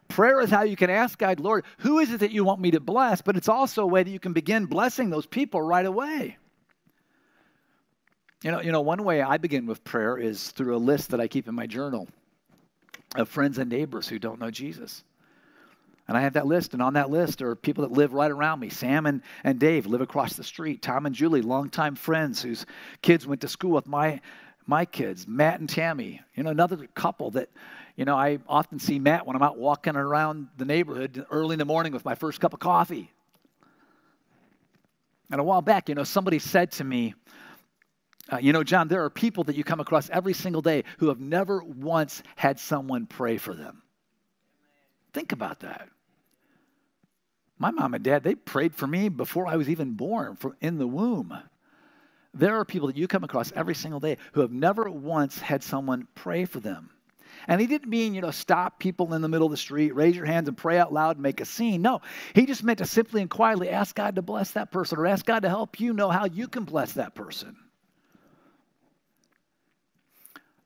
Prayer 0.07 0.41
is 0.41 0.49
how 0.49 0.63
you 0.63 0.75
can 0.75 0.89
ask 0.89 1.17
God, 1.17 1.39
Lord, 1.39 1.63
who 1.77 1.99
is 1.99 2.11
it 2.11 2.19
that 2.19 2.31
you 2.31 2.43
want 2.43 2.59
me 2.59 2.71
to 2.71 2.81
bless? 2.81 3.21
But 3.21 3.37
it's 3.37 3.47
also 3.47 3.83
a 3.83 3.87
way 3.87 4.03
that 4.03 4.09
you 4.09 4.19
can 4.19 4.33
begin 4.33 4.65
blessing 4.65 5.09
those 5.09 5.25
people 5.25 5.61
right 5.61 5.85
away. 5.85 6.37
You 8.43 8.49
know, 8.49 8.59
you 8.59 8.71
know, 8.71 8.81
one 8.81 9.03
way 9.03 9.21
I 9.21 9.37
begin 9.37 9.67
with 9.67 9.83
prayer 9.83 10.17
is 10.17 10.49
through 10.49 10.75
a 10.75 10.79
list 10.79 11.11
that 11.11 11.21
I 11.21 11.27
keep 11.27 11.47
in 11.47 11.53
my 11.53 11.67
journal 11.67 12.07
of 13.15 13.29
friends 13.29 13.59
and 13.59 13.69
neighbors 13.69 14.07
who 14.07 14.17
don't 14.17 14.39
know 14.39 14.49
Jesus. 14.49 15.03
And 16.07 16.17
I 16.17 16.21
have 16.21 16.33
that 16.33 16.47
list, 16.47 16.73
and 16.73 16.81
on 16.81 16.93
that 16.93 17.11
list 17.11 17.43
are 17.43 17.55
people 17.55 17.83
that 17.83 17.91
live 17.91 18.13
right 18.13 18.31
around 18.31 18.59
me. 18.59 18.69
Sam 18.69 19.05
and, 19.05 19.21
and 19.43 19.59
Dave 19.59 19.85
live 19.85 20.01
across 20.01 20.33
the 20.33 20.43
street. 20.43 20.81
Tom 20.81 21.05
and 21.05 21.13
Julie, 21.13 21.43
longtime 21.43 21.95
friends 21.95 22.41
whose 22.41 22.65
kids 23.03 23.27
went 23.27 23.41
to 23.41 23.47
school 23.47 23.71
with 23.71 23.85
my 23.85 24.19
my 24.65 24.85
kids. 24.85 25.27
Matt 25.27 25.59
and 25.59 25.69
Tammy, 25.69 26.21
you 26.35 26.43
know, 26.43 26.49
another 26.49 26.87
couple 26.95 27.31
that, 27.31 27.49
you 27.95 28.05
know, 28.05 28.15
I 28.15 28.39
often 28.47 28.79
see 28.79 28.99
Matt 28.99 29.25
when 29.25 29.35
I'm 29.35 29.41
out 29.41 29.57
walking 29.57 29.95
around 29.95 30.47
the 30.57 30.65
neighborhood 30.65 31.25
early 31.29 31.53
in 31.53 31.59
the 31.59 31.65
morning 31.65 31.93
with 31.93 32.05
my 32.05 32.15
first 32.15 32.39
cup 32.39 32.53
of 32.53 32.59
coffee. 32.59 33.11
And 35.29 35.41
a 35.41 35.43
while 35.43 35.61
back, 35.61 35.89
you 35.89 35.95
know, 35.95 36.03
somebody 36.03 36.39
said 36.39 36.71
to 36.73 36.83
me, 36.83 37.15
uh, 38.31 38.37
you 38.37 38.53
know, 38.53 38.63
Jon, 38.63 38.87
there 38.87 39.03
are 39.03 39.09
people 39.09 39.43
that 39.45 39.55
you 39.55 39.63
come 39.63 39.79
across 39.79 40.09
every 40.09 40.33
single 40.33 40.61
day 40.61 40.83
who 40.99 41.09
have 41.09 41.19
never 41.19 41.61
once 41.63 42.23
had 42.35 42.59
someone 42.59 43.05
pray 43.05 43.37
for 43.37 43.53
them. 43.53 43.81
Think 45.13 45.33
about 45.33 45.59
that. 45.59 45.89
My 47.57 47.71
mom 47.71 47.93
and 47.93 48.03
dad, 48.03 48.23
they 48.23 48.35
prayed 48.35 48.73
for 48.73 48.87
me 48.87 49.09
before 49.09 49.45
I 49.45 49.57
was 49.57 49.69
even 49.69 49.91
born, 49.91 50.35
from 50.35 50.55
in 50.61 50.77
the 50.77 50.87
womb. 50.87 51.37
There 52.33 52.55
are 52.55 52.65
people 52.65 52.87
that 52.87 52.97
you 52.97 53.07
come 53.07 53.23
across 53.23 53.51
every 53.51 53.75
single 53.75 53.99
day 53.99 54.17
who 54.31 54.41
have 54.41 54.51
never 54.51 54.89
once 54.89 55.37
had 55.37 55.61
someone 55.61 56.07
pray 56.15 56.45
for 56.45 56.59
them. 56.59 56.89
And 57.47 57.59
he 57.59 57.67
didn't 57.67 57.89
mean, 57.89 58.13
you 58.13 58.21
know, 58.21 58.31
stop 58.31 58.79
people 58.79 59.13
in 59.13 59.21
the 59.21 59.27
middle 59.27 59.47
of 59.47 59.51
the 59.51 59.57
street, 59.57 59.93
raise 59.95 60.15
your 60.15 60.25
hands 60.25 60.47
and 60.47 60.57
pray 60.57 60.77
out 60.77 60.93
loud 60.93 61.17
and 61.17 61.23
make 61.23 61.41
a 61.41 61.45
scene. 61.45 61.81
No, 61.81 62.01
he 62.33 62.45
just 62.45 62.63
meant 62.63 62.79
to 62.79 62.85
simply 62.85 63.21
and 63.21 63.29
quietly 63.29 63.69
ask 63.69 63.95
God 63.95 64.15
to 64.15 64.21
bless 64.21 64.51
that 64.51 64.71
person 64.71 64.97
or 64.97 65.05
ask 65.05 65.25
God 65.25 65.41
to 65.41 65.49
help 65.49 65.79
you 65.79 65.93
know 65.93 66.09
how 66.09 66.25
you 66.25 66.47
can 66.47 66.63
bless 66.63 66.93
that 66.93 67.15
person. 67.15 67.57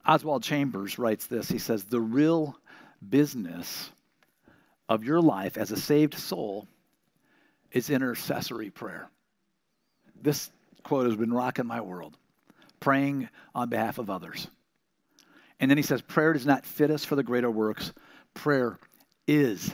Oswald 0.08 0.44
Chambers 0.44 1.00
writes 1.00 1.28
this. 1.28 1.50
He 1.50 1.58
says, 1.58 1.84
The 1.84 2.02
real 2.02 2.56
business 3.08 3.90
of 4.88 5.04
your 5.04 5.22
life 5.22 5.58
as 5.58 5.72
a 5.72 5.78
saved 5.78 6.14
soul 6.16 6.68
is 7.72 7.90
intercessory 7.90 8.70
prayer. 8.70 9.10
This 10.22 10.50
quote 10.84 11.08
has 11.08 11.16
been 11.16 11.34
rocking 11.34 11.66
my 11.66 11.82
world 11.82 12.16
praying 12.80 13.28
on 13.56 13.70
behalf 13.70 13.98
of 13.98 14.12
others. 14.12 14.48
And 15.60 15.72
then 15.72 15.78
he 15.78 15.82
says, 15.82 16.04
Prayer 16.04 16.34
does 16.34 16.46
not 16.46 16.66
fit 16.66 16.92
us 16.92 17.04
for 17.04 17.16
the 17.16 17.24
greater 17.24 17.50
works, 17.50 17.92
prayer 18.36 18.78
is 19.28 19.74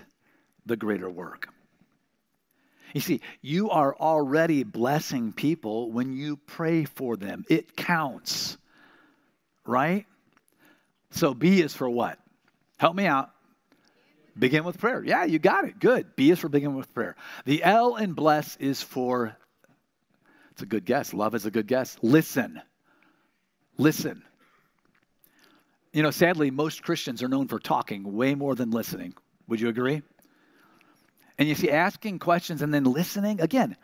the 0.65 0.77
greater 0.77 1.09
work. 1.09 1.49
You 2.93 3.01
see, 3.01 3.21
you 3.41 3.69
are 3.69 3.93
already 3.95 4.63
blessing 4.63 5.33
people 5.33 5.91
when 5.91 6.13
you 6.13 6.37
pray 6.37 6.85
for 6.85 7.17
them. 7.17 7.43
It 7.49 7.75
counts, 7.75 8.57
right? 9.65 10.05
So 11.11 11.33
B 11.33 11.61
is 11.61 11.73
for 11.73 11.89
what? 11.89 12.17
Help 12.77 12.95
me 12.95 13.05
out. 13.05 13.29
Begin 14.37 14.63
with 14.63 14.77
prayer. 14.77 15.03
Yeah, 15.03 15.25
you 15.25 15.39
got 15.39 15.65
it. 15.65 15.79
Good. 15.79 16.15
B 16.15 16.31
is 16.31 16.39
for 16.39 16.49
begin 16.49 16.75
with 16.75 16.93
prayer. 16.93 17.15
The 17.45 17.63
L 17.63 17.97
in 17.97 18.13
bless 18.13 18.55
is 18.57 18.81
for, 18.81 19.35
it's 20.51 20.61
a 20.61 20.65
good 20.65 20.85
guess. 20.85 21.13
Love 21.13 21.35
is 21.35 21.45
a 21.45 21.51
good 21.51 21.67
guess. 21.67 21.97
Listen. 22.01 22.61
Listen. 23.77 24.23
You 25.91 26.01
know, 26.01 26.11
sadly, 26.11 26.49
most 26.49 26.81
Christians 26.83 27.21
are 27.21 27.27
known 27.27 27.49
for 27.49 27.59
talking 27.59 28.13
way 28.13 28.33
more 28.33 28.55
than 28.55 28.71
listening. 28.71 29.13
Would 29.47 29.59
you 29.59 29.67
agree? 29.67 30.01
And 31.37 31.49
you 31.49 31.55
see, 31.55 31.69
asking 31.69 32.19
questions 32.19 32.61
and 32.61 32.73
then 32.73 32.85
listening, 32.85 33.41
again, 33.41 33.75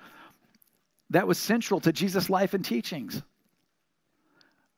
that 1.09 1.27
was 1.27 1.37
central 1.37 1.81
to 1.81 1.91
Jesus' 1.91 2.29
life 2.29 2.53
and 2.53 2.63
teachings. 2.63 3.21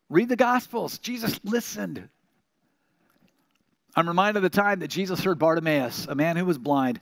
Read 0.10 0.30
the 0.30 0.36
Gospels. 0.36 0.98
Jesus 0.98 1.40
listened. 1.44 2.10
I'm 4.00 4.08
reminded 4.08 4.38
of 4.38 4.44
the 4.44 4.62
time 4.62 4.80
that 4.80 4.88
Jesus 4.88 5.22
heard 5.26 5.40
Bartimaeus, 5.40 6.08
a 6.08 6.16
man 6.16 6.38
who 6.38 6.46
was 6.46 6.58
blind, 6.58 7.02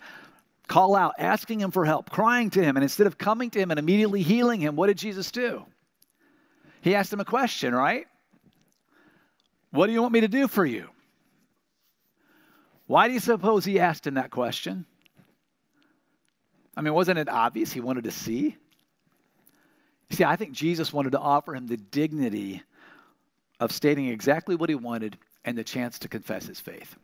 call 0.67 0.95
out, 0.95 1.13
asking 1.19 1.61
him 1.61 1.69
for 1.69 1.85
help, 1.85 2.09
crying 2.09 2.49
to 2.49 2.63
him. 2.63 2.75
And 2.75 2.81
instead 2.81 3.05
of 3.05 3.19
coming 3.19 3.51
to 3.51 3.59
him 3.59 3.69
and 3.69 3.79
immediately 3.79 4.23
healing 4.23 4.61
him, 4.61 4.75
what 4.75 4.87
did 4.87 4.97
Jesus 4.97 5.29
do? 5.29 5.63
He 6.81 6.95
asked 6.95 7.13
him 7.13 7.19
a 7.19 7.25
question, 7.25 7.75
right? 7.75 8.07
What 9.69 9.85
do 9.85 9.93
you 9.93 10.01
want 10.01 10.11
me 10.11 10.21
to 10.21 10.27
do 10.27 10.47
for 10.47 10.65
you? 10.65 10.87
Why 12.87 13.07
do 13.07 13.13
you 13.13 13.19
suppose 13.19 13.63
he 13.63 13.79
asked 13.79 14.07
him 14.07 14.15
that 14.15 14.31
question? 14.31 14.87
I 16.75 16.81
mean, 16.81 16.95
wasn't 16.95 17.19
it 17.19 17.29
obvious 17.29 17.71
he 17.71 17.79
wanted 17.79 18.05
to 18.05 18.11
see? 18.11 18.57
See, 20.09 20.23
I 20.23 20.35
think 20.35 20.53
Jesus 20.53 20.91
wanted 20.91 21.11
to 21.11 21.19
offer 21.19 21.53
him 21.53 21.67
the 21.67 21.77
dignity 21.77 22.63
of 23.59 23.71
stating 23.71 24.07
exactly 24.07 24.55
what 24.55 24.69
he 24.69 24.75
wanted 24.75 25.19
and 25.47 25.57
the 25.57 25.63
chance 25.63 25.97
to 25.97 26.09
confess 26.09 26.45
his 26.45 26.59
faith. 26.59 26.97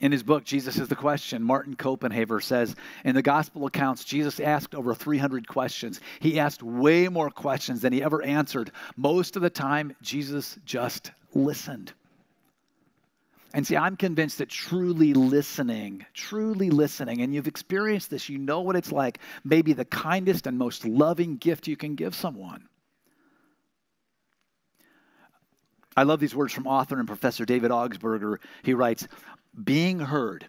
In 0.00 0.12
his 0.12 0.22
book, 0.22 0.44
Jesus 0.44 0.78
is 0.78 0.86
the 0.86 0.94
Question, 0.94 1.42
Martin 1.42 1.74
Copenhaver 1.74 2.42
says 2.42 2.76
in 3.04 3.14
the 3.14 3.22
gospel 3.22 3.66
accounts, 3.66 4.04
Jesus 4.04 4.38
asked 4.38 4.74
over 4.74 4.94
300 4.94 5.48
questions. 5.48 6.00
He 6.20 6.38
asked 6.38 6.62
way 6.62 7.08
more 7.08 7.30
questions 7.30 7.80
than 7.80 7.92
he 7.92 8.02
ever 8.02 8.22
answered. 8.22 8.70
Most 8.96 9.36
of 9.36 9.42
the 9.42 9.50
time, 9.50 9.96
Jesus 10.02 10.58
just 10.64 11.10
listened. 11.34 11.92
And 13.54 13.66
see, 13.66 13.76
I'm 13.76 13.96
convinced 13.96 14.38
that 14.38 14.48
truly 14.50 15.14
listening, 15.14 16.04
truly 16.12 16.70
listening, 16.70 17.22
and 17.22 17.34
you've 17.34 17.48
experienced 17.48 18.10
this, 18.10 18.28
you 18.28 18.38
know 18.38 18.60
what 18.60 18.76
it's 18.76 18.92
like, 18.92 19.18
maybe 19.42 19.72
the 19.72 19.86
kindest 19.86 20.46
and 20.46 20.56
most 20.56 20.84
loving 20.84 21.36
gift 21.36 21.66
you 21.66 21.76
can 21.76 21.94
give 21.94 22.14
someone. 22.14 22.68
I 25.96 26.04
love 26.04 26.20
these 26.20 26.34
words 26.34 26.52
from 26.52 26.66
author 26.66 26.98
and 26.98 27.06
professor 27.06 27.44
David 27.44 27.70
Augsburger. 27.70 28.38
He 28.62 28.74
writes, 28.74 29.06
being 29.62 29.98
heard 29.98 30.46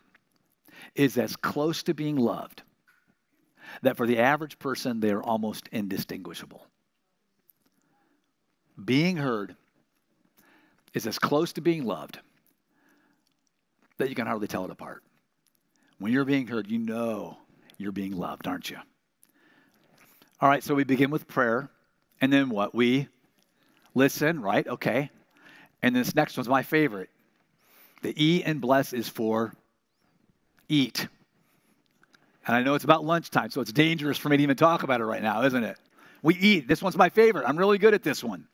is 0.95 1.17
as 1.17 1.35
close 1.35 1.83
to 1.83 1.93
being 1.93 2.15
loved 2.15 2.61
that 3.81 3.97
for 3.97 4.05
the 4.05 4.19
average 4.19 4.59
person, 4.59 4.99
they 4.99 5.11
are 5.11 5.23
almost 5.23 5.67
indistinguishable. 5.71 6.65
Being 8.83 9.17
heard 9.17 9.55
is 10.93 11.07
as 11.07 11.17
close 11.19 11.53
to 11.53 11.61
being 11.61 11.85
loved 11.85 12.19
that 13.97 14.09
you 14.09 14.15
can 14.15 14.27
hardly 14.27 14.47
tell 14.47 14.65
it 14.65 14.71
apart. 14.71 15.03
When 15.99 16.11
you're 16.11 16.25
being 16.25 16.47
heard, 16.47 16.69
you 16.69 16.79
know 16.79 17.37
you're 17.77 17.91
being 17.91 18.17
loved, 18.17 18.47
aren't 18.47 18.69
you? 18.69 18.77
All 20.39 20.49
right, 20.49 20.63
so 20.63 20.73
we 20.73 20.83
begin 20.83 21.11
with 21.11 21.27
prayer, 21.27 21.69
and 22.19 22.33
then 22.33 22.49
what? 22.49 22.73
We 22.73 23.07
listen, 23.93 24.41
right? 24.41 24.67
Okay. 24.67 25.11
And 25.83 25.95
this 25.95 26.15
next 26.15 26.37
one's 26.37 26.49
my 26.49 26.63
favorite. 26.63 27.09
The 28.01 28.13
E 28.21 28.43
in 28.43 28.59
bless 28.59 28.93
is 28.93 29.07
for 29.07 29.53
eat. 30.69 31.07
And 32.47 32.55
I 32.55 32.63
know 32.63 32.73
it's 32.73 32.83
about 32.83 33.05
lunchtime, 33.05 33.51
so 33.51 33.61
it's 33.61 33.71
dangerous 33.71 34.17
for 34.17 34.29
me 34.29 34.37
to 34.37 34.43
even 34.43 34.55
talk 34.55 34.83
about 34.83 35.01
it 35.01 35.05
right 35.05 35.21
now, 35.21 35.43
isn't 35.43 35.63
it? 35.63 35.77
We 36.23 36.35
eat. 36.35 36.67
This 36.67 36.81
one's 36.81 36.97
my 36.97 37.09
favorite. 37.09 37.45
I'm 37.47 37.57
really 37.57 37.77
good 37.77 37.93
at 37.93 38.03
this 38.03 38.23
one. 38.23 38.47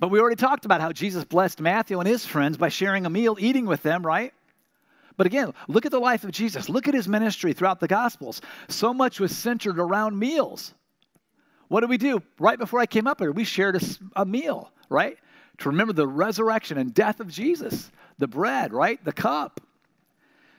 But 0.00 0.08
we 0.08 0.20
already 0.20 0.36
talked 0.36 0.64
about 0.64 0.80
how 0.80 0.92
Jesus 0.92 1.24
blessed 1.24 1.60
Matthew 1.60 1.98
and 1.98 2.08
his 2.08 2.26
friends 2.26 2.56
by 2.56 2.68
sharing 2.68 3.06
a 3.06 3.10
meal, 3.10 3.36
eating 3.38 3.66
with 3.66 3.82
them, 3.82 4.04
right? 4.04 4.32
But 5.16 5.26
again, 5.26 5.54
look 5.68 5.86
at 5.86 5.92
the 5.92 6.00
life 6.00 6.24
of 6.24 6.32
Jesus. 6.32 6.68
Look 6.68 6.88
at 6.88 6.94
his 6.94 7.06
ministry 7.06 7.52
throughout 7.52 7.80
the 7.80 7.88
Gospels. 7.88 8.40
So 8.68 8.92
much 8.92 9.20
was 9.20 9.36
centered 9.36 9.78
around 9.78 10.18
meals. 10.18 10.74
What 11.68 11.80
did 11.80 11.90
we 11.90 11.98
do? 11.98 12.22
Right 12.38 12.58
before 12.58 12.80
I 12.80 12.86
came 12.86 13.06
up 13.06 13.20
here, 13.20 13.32
we 13.32 13.44
shared 13.44 13.76
a, 13.76 13.80
a 14.16 14.24
meal, 14.24 14.70
right? 14.88 15.16
To 15.58 15.70
remember 15.70 15.92
the 15.92 16.06
resurrection 16.06 16.78
and 16.78 16.92
death 16.92 17.20
of 17.20 17.28
Jesus 17.28 17.90
the 18.18 18.28
bread, 18.28 18.72
right? 18.72 19.02
The 19.04 19.12
cup. 19.12 19.60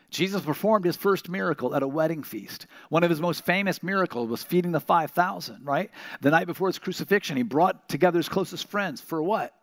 Jesus 0.10 0.42
performed 0.42 0.86
his 0.86 0.96
first 0.96 1.30
miracle 1.30 1.76
at 1.76 1.84
a 1.84 1.88
wedding 1.88 2.24
feast. 2.24 2.68
One 2.90 3.04
of 3.04 3.10
his 3.10 3.20
most 3.20 3.46
famous 3.46 3.84
miracles 3.84 4.30
was 4.30 4.44
feeding 4.44 4.72
the 4.72 4.80
5,000, 4.80 5.66
right? 5.66 5.92
The 6.22 6.32
night 6.32 6.48
before 6.48 6.68
his 6.68 6.80
crucifixion, 6.80 7.38
he 7.38 7.44
brought 7.44 7.90
together 7.90 8.20
his 8.20 8.30
closest 8.30 8.68
friends 8.68 9.02
for 9.02 9.22
what? 9.22 9.54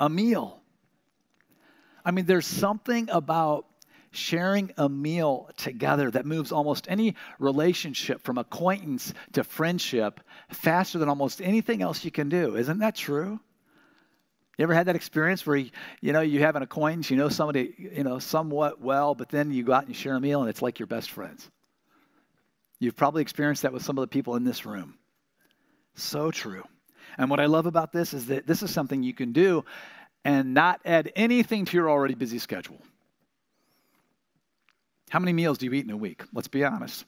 A 0.00 0.08
meal. 0.08 0.60
I 2.04 2.10
mean, 2.10 2.26
there's 2.26 2.46
something 2.46 3.10
about 3.10 3.66
sharing 4.12 4.72
a 4.78 4.88
meal 4.88 5.50
together 5.58 6.10
that 6.10 6.24
moves 6.24 6.52
almost 6.52 6.86
any 6.88 7.14
relationship 7.38 8.22
from 8.22 8.38
acquaintance 8.38 9.12
to 9.32 9.44
friendship 9.44 10.20
faster 10.48 10.98
than 10.98 11.08
almost 11.08 11.42
anything 11.42 11.82
else 11.82 12.04
you 12.04 12.10
can 12.10 12.28
do. 12.28 12.56
Isn't 12.56 12.78
that 12.78 12.94
true? 12.94 13.40
You 14.58 14.62
ever 14.62 14.74
had 14.74 14.86
that 14.86 14.96
experience 14.96 15.46
where 15.46 15.56
you, 15.56 15.70
you 16.00 16.12
know 16.12 16.22
you 16.22 16.40
have 16.40 16.56
an 16.56 16.62
acquaintance, 16.62 17.10
you 17.10 17.16
know 17.16 17.28
somebody 17.28 17.74
you 17.76 18.04
know 18.04 18.18
somewhat 18.18 18.80
well, 18.80 19.14
but 19.14 19.28
then 19.28 19.50
you 19.52 19.62
go 19.62 19.72
out 19.72 19.86
and 19.86 19.94
share 19.94 20.14
a 20.14 20.20
meal 20.20 20.40
and 20.40 20.48
it's 20.48 20.62
like 20.62 20.78
your 20.78 20.86
best 20.86 21.10
friends. 21.10 21.48
You've 22.78 22.96
probably 22.96 23.22
experienced 23.22 23.62
that 23.62 23.72
with 23.72 23.82
some 23.82 23.98
of 23.98 24.02
the 24.02 24.08
people 24.08 24.36
in 24.36 24.44
this 24.44 24.66
room. 24.66 24.98
So 25.94 26.30
true. 26.30 26.64
And 27.18 27.30
what 27.30 27.40
I 27.40 27.46
love 27.46 27.66
about 27.66 27.92
this 27.92 28.12
is 28.12 28.26
that 28.26 28.46
this 28.46 28.62
is 28.62 28.70
something 28.70 29.02
you 29.02 29.14
can 29.14 29.32
do 29.32 29.64
and 30.24 30.54
not 30.54 30.80
add 30.84 31.12
anything 31.16 31.64
to 31.64 31.76
your 31.76 31.88
already 31.88 32.14
busy 32.14 32.38
schedule. 32.38 32.80
How 35.08 35.20
many 35.20 35.32
meals 35.32 35.58
do 35.58 35.66
you 35.66 35.72
eat 35.72 35.84
in 35.84 35.90
a 35.90 35.96
week? 35.96 36.22
Let's 36.32 36.48
be 36.48 36.64
honest. 36.64 37.04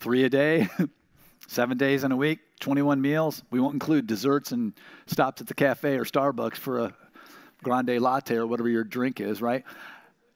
Three 0.00 0.24
a 0.24 0.28
day, 0.28 0.68
seven 1.48 1.78
days 1.78 2.04
in 2.04 2.12
a 2.12 2.16
week, 2.16 2.40
21 2.60 3.00
meals. 3.00 3.42
We 3.50 3.60
won't 3.60 3.74
include 3.74 4.06
desserts 4.06 4.52
and 4.52 4.72
stops 5.06 5.40
at 5.40 5.46
the 5.46 5.54
cafe 5.54 5.96
or 5.96 6.04
Starbucks 6.04 6.56
for 6.56 6.80
a 6.80 6.94
grande 7.62 8.00
latte 8.00 8.36
or 8.36 8.46
whatever 8.46 8.68
your 8.68 8.84
drink 8.84 9.20
is, 9.20 9.42
right? 9.42 9.64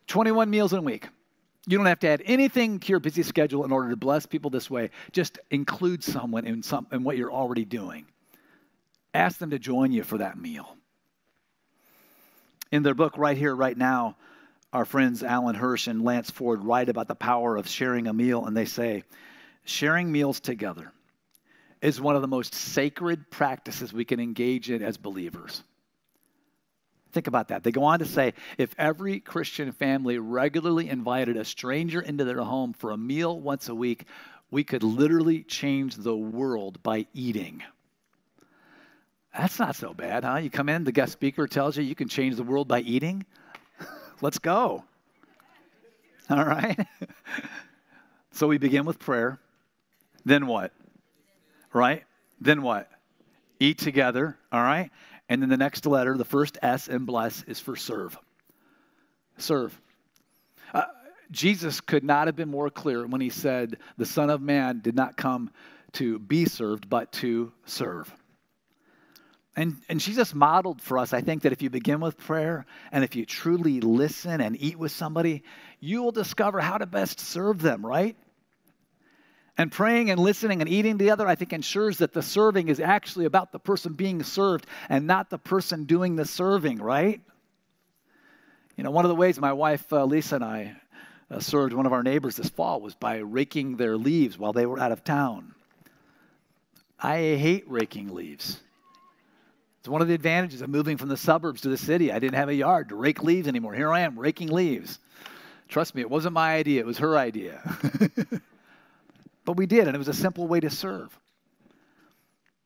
21 0.08 0.50
meals 0.50 0.72
in 0.72 0.80
a 0.80 0.82
week. 0.82 1.08
You 1.66 1.76
don't 1.76 1.86
have 1.86 2.00
to 2.00 2.08
add 2.08 2.22
anything 2.24 2.80
to 2.80 2.88
your 2.88 3.00
busy 3.00 3.22
schedule 3.22 3.64
in 3.64 3.72
order 3.72 3.90
to 3.90 3.96
bless 3.96 4.24
people 4.24 4.50
this 4.50 4.70
way. 4.70 4.90
Just 5.12 5.38
include 5.50 6.02
someone 6.02 6.46
in, 6.46 6.62
some, 6.62 6.86
in 6.90 7.04
what 7.04 7.16
you're 7.18 7.32
already 7.32 7.66
doing. 7.66 8.06
Ask 9.12 9.38
them 9.38 9.50
to 9.50 9.58
join 9.58 9.92
you 9.92 10.02
for 10.02 10.18
that 10.18 10.38
meal. 10.38 10.76
In 12.72 12.82
their 12.82 12.94
book, 12.94 13.18
Right 13.18 13.36
Here, 13.36 13.54
Right 13.54 13.76
Now, 13.76 14.16
our 14.72 14.84
friends 14.84 15.22
Alan 15.22 15.54
Hirsch 15.54 15.86
and 15.86 16.02
Lance 16.02 16.30
Ford 16.30 16.62
write 16.62 16.88
about 16.88 17.08
the 17.08 17.14
power 17.14 17.56
of 17.56 17.68
sharing 17.68 18.06
a 18.06 18.12
meal, 18.12 18.44
and 18.44 18.56
they 18.56 18.66
say, 18.66 19.04
sharing 19.64 20.10
meals 20.10 20.40
together 20.40 20.92
is 21.80 22.00
one 22.00 22.16
of 22.16 22.22
the 22.22 22.28
most 22.28 22.54
sacred 22.54 23.30
practices 23.30 23.92
we 23.92 24.04
can 24.04 24.20
engage 24.20 24.70
in 24.70 24.82
as 24.82 24.96
believers. 24.96 25.62
Think 27.12 27.26
about 27.26 27.48
that. 27.48 27.62
They 27.62 27.70
go 27.70 27.84
on 27.84 28.00
to 28.00 28.04
say 28.04 28.34
if 28.58 28.74
every 28.78 29.20
Christian 29.20 29.72
family 29.72 30.18
regularly 30.18 30.88
invited 30.88 31.36
a 31.36 31.44
stranger 31.44 32.00
into 32.00 32.24
their 32.24 32.42
home 32.42 32.74
for 32.74 32.90
a 32.90 32.96
meal 32.96 33.38
once 33.38 33.68
a 33.68 33.74
week, 33.74 34.04
we 34.50 34.64
could 34.64 34.82
literally 34.82 35.42
change 35.42 35.96
the 35.96 36.16
world 36.16 36.82
by 36.82 37.06
eating. 37.14 37.62
That's 39.36 39.58
not 39.58 39.76
so 39.76 39.94
bad, 39.94 40.24
huh? 40.24 40.36
You 40.36 40.50
come 40.50 40.68
in, 40.68 40.84
the 40.84 40.92
guest 40.92 41.12
speaker 41.12 41.46
tells 41.46 41.76
you 41.76 41.82
you 41.82 41.94
can 41.94 42.08
change 42.08 42.36
the 42.36 42.42
world 42.42 42.68
by 42.68 42.80
eating. 42.80 43.24
Let's 44.20 44.38
go. 44.38 44.84
All 46.30 46.44
right? 46.44 46.78
so 48.32 48.48
we 48.48 48.58
begin 48.58 48.84
with 48.84 48.98
prayer. 48.98 49.38
Then 50.24 50.46
what? 50.46 50.72
Right? 51.72 52.04
Then 52.40 52.62
what? 52.62 52.88
Eat 53.60 53.78
together, 53.78 54.36
all 54.52 54.62
right? 54.62 54.90
And 55.28 55.42
then 55.42 55.48
the 55.48 55.56
next 55.56 55.84
letter, 55.86 56.16
the 56.16 56.24
first 56.24 56.58
S 56.62 56.88
in 56.88 57.04
bless, 57.04 57.42
is 57.44 57.60
for 57.60 57.76
serve. 57.76 58.16
Serve. 59.36 59.78
Uh, 60.72 60.84
Jesus 61.30 61.80
could 61.80 62.04
not 62.04 62.28
have 62.28 62.36
been 62.36 62.50
more 62.50 62.70
clear 62.70 63.06
when 63.06 63.20
he 63.20 63.30
said, 63.30 63.76
The 63.96 64.06
Son 64.06 64.30
of 64.30 64.40
Man 64.40 64.80
did 64.80 64.94
not 64.94 65.16
come 65.16 65.50
to 65.92 66.18
be 66.18 66.44
served, 66.46 66.88
but 66.88 67.12
to 67.12 67.52
serve. 67.66 68.12
And, 69.56 69.76
and 69.88 69.98
Jesus 69.98 70.34
modeled 70.34 70.80
for 70.80 70.98
us, 70.98 71.12
I 71.12 71.20
think, 71.20 71.42
that 71.42 71.52
if 71.52 71.62
you 71.62 71.70
begin 71.70 71.98
with 71.98 72.16
prayer 72.16 72.64
and 72.92 73.02
if 73.02 73.16
you 73.16 73.26
truly 73.26 73.80
listen 73.80 74.40
and 74.40 74.56
eat 74.60 74.78
with 74.78 74.92
somebody, 74.92 75.42
you 75.80 76.02
will 76.02 76.12
discover 76.12 76.60
how 76.60 76.78
to 76.78 76.86
best 76.86 77.18
serve 77.18 77.60
them, 77.60 77.84
right? 77.84 78.16
And 79.58 79.72
praying 79.72 80.10
and 80.10 80.20
listening 80.20 80.60
and 80.60 80.70
eating 80.70 80.98
together, 80.98 81.26
I 81.26 81.34
think, 81.34 81.52
ensures 81.52 81.98
that 81.98 82.12
the 82.12 82.22
serving 82.22 82.68
is 82.68 82.78
actually 82.78 83.24
about 83.24 83.50
the 83.50 83.58
person 83.58 83.94
being 83.94 84.22
served 84.22 84.66
and 84.88 85.08
not 85.08 85.30
the 85.30 85.38
person 85.38 85.84
doing 85.84 86.14
the 86.14 86.24
serving, 86.24 86.78
right? 86.78 87.20
You 88.76 88.84
know, 88.84 88.92
one 88.92 89.04
of 89.04 89.08
the 89.08 89.16
ways 89.16 89.40
my 89.40 89.52
wife 89.52 89.92
uh, 89.92 90.04
Lisa 90.04 90.36
and 90.36 90.44
I 90.44 90.76
uh, 91.28 91.40
served 91.40 91.72
one 91.72 91.86
of 91.86 91.92
our 91.92 92.04
neighbors 92.04 92.36
this 92.36 92.48
fall 92.48 92.80
was 92.80 92.94
by 92.94 93.16
raking 93.16 93.76
their 93.76 93.96
leaves 93.96 94.38
while 94.38 94.52
they 94.52 94.64
were 94.64 94.78
out 94.78 94.92
of 94.92 95.02
town. 95.02 95.56
I 97.00 97.16
hate 97.16 97.68
raking 97.68 98.14
leaves. 98.14 98.60
It's 99.80 99.88
one 99.88 100.02
of 100.02 100.08
the 100.08 100.14
advantages 100.14 100.62
of 100.62 100.70
moving 100.70 100.96
from 100.96 101.08
the 101.08 101.16
suburbs 101.16 101.62
to 101.62 101.68
the 101.68 101.76
city. 101.76 102.12
I 102.12 102.20
didn't 102.20 102.36
have 102.36 102.48
a 102.48 102.54
yard 102.54 102.90
to 102.90 102.94
rake 102.94 103.24
leaves 103.24 103.48
anymore. 103.48 103.74
Here 103.74 103.90
I 103.90 104.00
am 104.00 104.16
raking 104.16 104.48
leaves. 104.50 105.00
Trust 105.66 105.96
me, 105.96 106.00
it 106.00 106.10
wasn't 106.10 106.34
my 106.34 106.54
idea, 106.54 106.80
it 106.80 106.86
was 106.86 106.98
her 106.98 107.18
idea. 107.18 107.60
But 109.48 109.56
we 109.56 109.64
did, 109.64 109.86
and 109.86 109.94
it 109.94 109.98
was 109.98 110.08
a 110.08 110.12
simple 110.12 110.46
way 110.46 110.60
to 110.60 110.68
serve. 110.68 111.18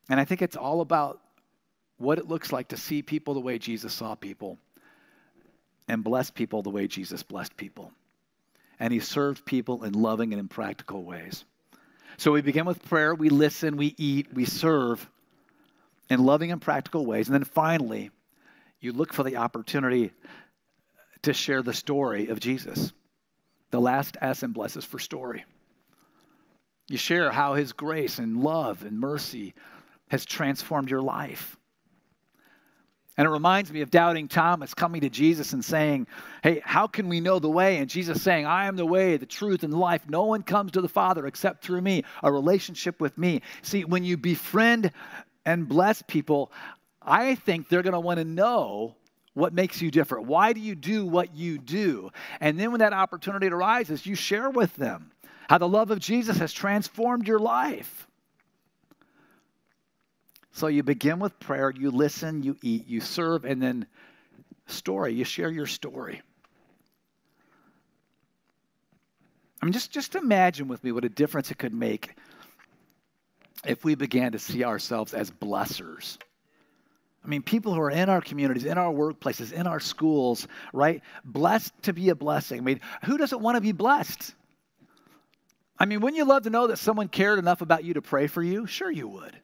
And 0.08 0.18
I 0.18 0.24
think 0.24 0.42
it's 0.42 0.56
all 0.56 0.80
about 0.80 1.20
what 1.96 2.18
it 2.18 2.26
looks 2.26 2.50
like 2.50 2.70
to 2.70 2.76
see 2.76 3.02
people 3.02 3.34
the 3.34 3.40
way 3.40 3.60
Jesus 3.60 3.92
saw 3.92 4.16
people 4.16 4.58
and 5.86 6.02
bless 6.02 6.32
people 6.32 6.62
the 6.62 6.70
way 6.70 6.88
Jesus 6.88 7.22
blessed 7.22 7.56
people. 7.56 7.92
And 8.80 8.92
he 8.92 8.98
served 8.98 9.46
people 9.46 9.84
in 9.84 9.92
loving 9.92 10.32
and 10.32 10.40
in 10.40 10.48
practical 10.48 11.04
ways. 11.04 11.44
So 12.16 12.32
we 12.32 12.40
begin 12.40 12.64
with 12.64 12.84
prayer, 12.88 13.14
we 13.14 13.28
listen, 13.28 13.76
we 13.76 13.94
eat, 13.96 14.34
we 14.34 14.44
serve 14.44 15.08
in 16.10 16.24
loving 16.24 16.50
and 16.50 16.60
practical 16.60 17.06
ways. 17.06 17.28
And 17.28 17.34
then 17.36 17.44
finally, 17.44 18.10
you 18.80 18.90
look 18.90 19.12
for 19.12 19.22
the 19.22 19.36
opportunity 19.36 20.10
to 21.22 21.32
share 21.32 21.62
the 21.62 21.74
story 21.74 22.26
of 22.26 22.40
Jesus. 22.40 22.92
The 23.70 23.80
last 23.80 24.16
S 24.20 24.42
in 24.42 24.50
blesses 24.50 24.84
for 24.84 24.98
story. 24.98 25.44
You 26.88 26.98
share 26.98 27.30
how 27.30 27.54
His 27.54 27.72
grace 27.72 28.18
and 28.18 28.42
love 28.42 28.84
and 28.84 28.98
mercy 28.98 29.54
has 30.08 30.24
transformed 30.24 30.90
your 30.90 31.02
life. 31.02 31.56
And 33.16 33.26
it 33.26 33.30
reminds 33.30 33.70
me 33.70 33.82
of 33.82 33.90
doubting 33.90 34.26
Thomas 34.26 34.72
coming 34.72 35.02
to 35.02 35.10
Jesus 35.10 35.52
and 35.52 35.62
saying, 35.62 36.06
Hey, 36.42 36.62
how 36.64 36.86
can 36.86 37.08
we 37.08 37.20
know 37.20 37.38
the 37.38 37.50
way? 37.50 37.76
And 37.76 37.88
Jesus 37.88 38.22
saying, 38.22 38.46
I 38.46 38.66
am 38.66 38.76
the 38.76 38.86
way, 38.86 39.16
the 39.18 39.26
truth, 39.26 39.64
and 39.64 39.72
the 39.72 39.78
life. 39.78 40.08
No 40.08 40.24
one 40.24 40.42
comes 40.42 40.72
to 40.72 40.80
the 40.80 40.88
Father 40.88 41.26
except 41.26 41.62
through 41.62 41.82
me, 41.82 42.04
a 42.22 42.32
relationship 42.32 43.00
with 43.00 43.16
me. 43.18 43.42
See, 43.60 43.84
when 43.84 44.02
you 44.02 44.16
befriend 44.16 44.92
and 45.44 45.68
bless 45.68 46.00
people, 46.02 46.52
I 47.02 47.34
think 47.34 47.68
they're 47.68 47.82
going 47.82 47.92
to 47.92 48.00
want 48.00 48.18
to 48.18 48.24
know 48.24 48.96
what 49.34 49.52
makes 49.52 49.82
you 49.82 49.90
different. 49.90 50.26
Why 50.26 50.52
do 50.52 50.60
you 50.60 50.74
do 50.74 51.04
what 51.04 51.34
you 51.34 51.58
do? 51.58 52.10
And 52.40 52.58
then 52.58 52.70
when 52.70 52.80
that 52.80 52.92
opportunity 52.92 53.48
arises, 53.48 54.06
you 54.06 54.14
share 54.14 54.50
with 54.50 54.74
them 54.76 55.12
how 55.52 55.58
the 55.58 55.68
love 55.68 55.90
of 55.90 55.98
Jesus 55.98 56.38
has 56.38 56.50
transformed 56.50 57.28
your 57.28 57.38
life. 57.38 58.08
So 60.52 60.68
you 60.68 60.82
begin 60.82 61.18
with 61.18 61.38
prayer, 61.38 61.70
you 61.76 61.90
listen, 61.90 62.42
you 62.42 62.56
eat, 62.62 62.88
you 62.88 63.02
serve, 63.02 63.44
and 63.44 63.60
then 63.60 63.86
story, 64.66 65.12
you 65.12 65.24
share 65.24 65.50
your 65.50 65.66
story. 65.66 66.22
I 69.60 69.66
mean, 69.66 69.74
just, 69.74 69.90
just 69.90 70.14
imagine 70.14 70.68
with 70.68 70.82
me 70.82 70.90
what 70.90 71.04
a 71.04 71.10
difference 71.10 71.50
it 71.50 71.58
could 71.58 71.74
make 71.74 72.14
if 73.66 73.84
we 73.84 73.94
began 73.94 74.32
to 74.32 74.38
see 74.38 74.64
ourselves 74.64 75.12
as 75.12 75.30
blessers. 75.30 76.16
I 77.22 77.28
mean, 77.28 77.42
people 77.42 77.74
who 77.74 77.80
are 77.82 77.90
in 77.90 78.08
our 78.08 78.22
communities, 78.22 78.64
in 78.64 78.78
our 78.78 78.90
workplaces, 78.90 79.52
in 79.52 79.66
our 79.66 79.80
schools, 79.80 80.48
right? 80.72 81.02
Blessed 81.26 81.74
to 81.82 81.92
be 81.92 82.08
a 82.08 82.14
blessing. 82.14 82.58
I 82.58 82.62
mean, 82.62 82.80
who 83.04 83.18
doesn't 83.18 83.42
want 83.42 83.56
to 83.56 83.60
be 83.60 83.72
blessed? 83.72 84.34
I 85.82 85.86
mean, 85.86 86.00
wouldn't 86.00 86.16
you 86.16 86.24
love 86.24 86.44
to 86.44 86.50
know 86.50 86.68
that 86.68 86.78
someone 86.78 87.08
cared 87.08 87.40
enough 87.40 87.60
about 87.60 87.82
you 87.82 87.94
to 87.94 88.02
pray 88.02 88.28
for 88.28 88.42
you? 88.42 88.66
Sure, 88.66 88.90
you 88.90 89.08
would 89.08 89.36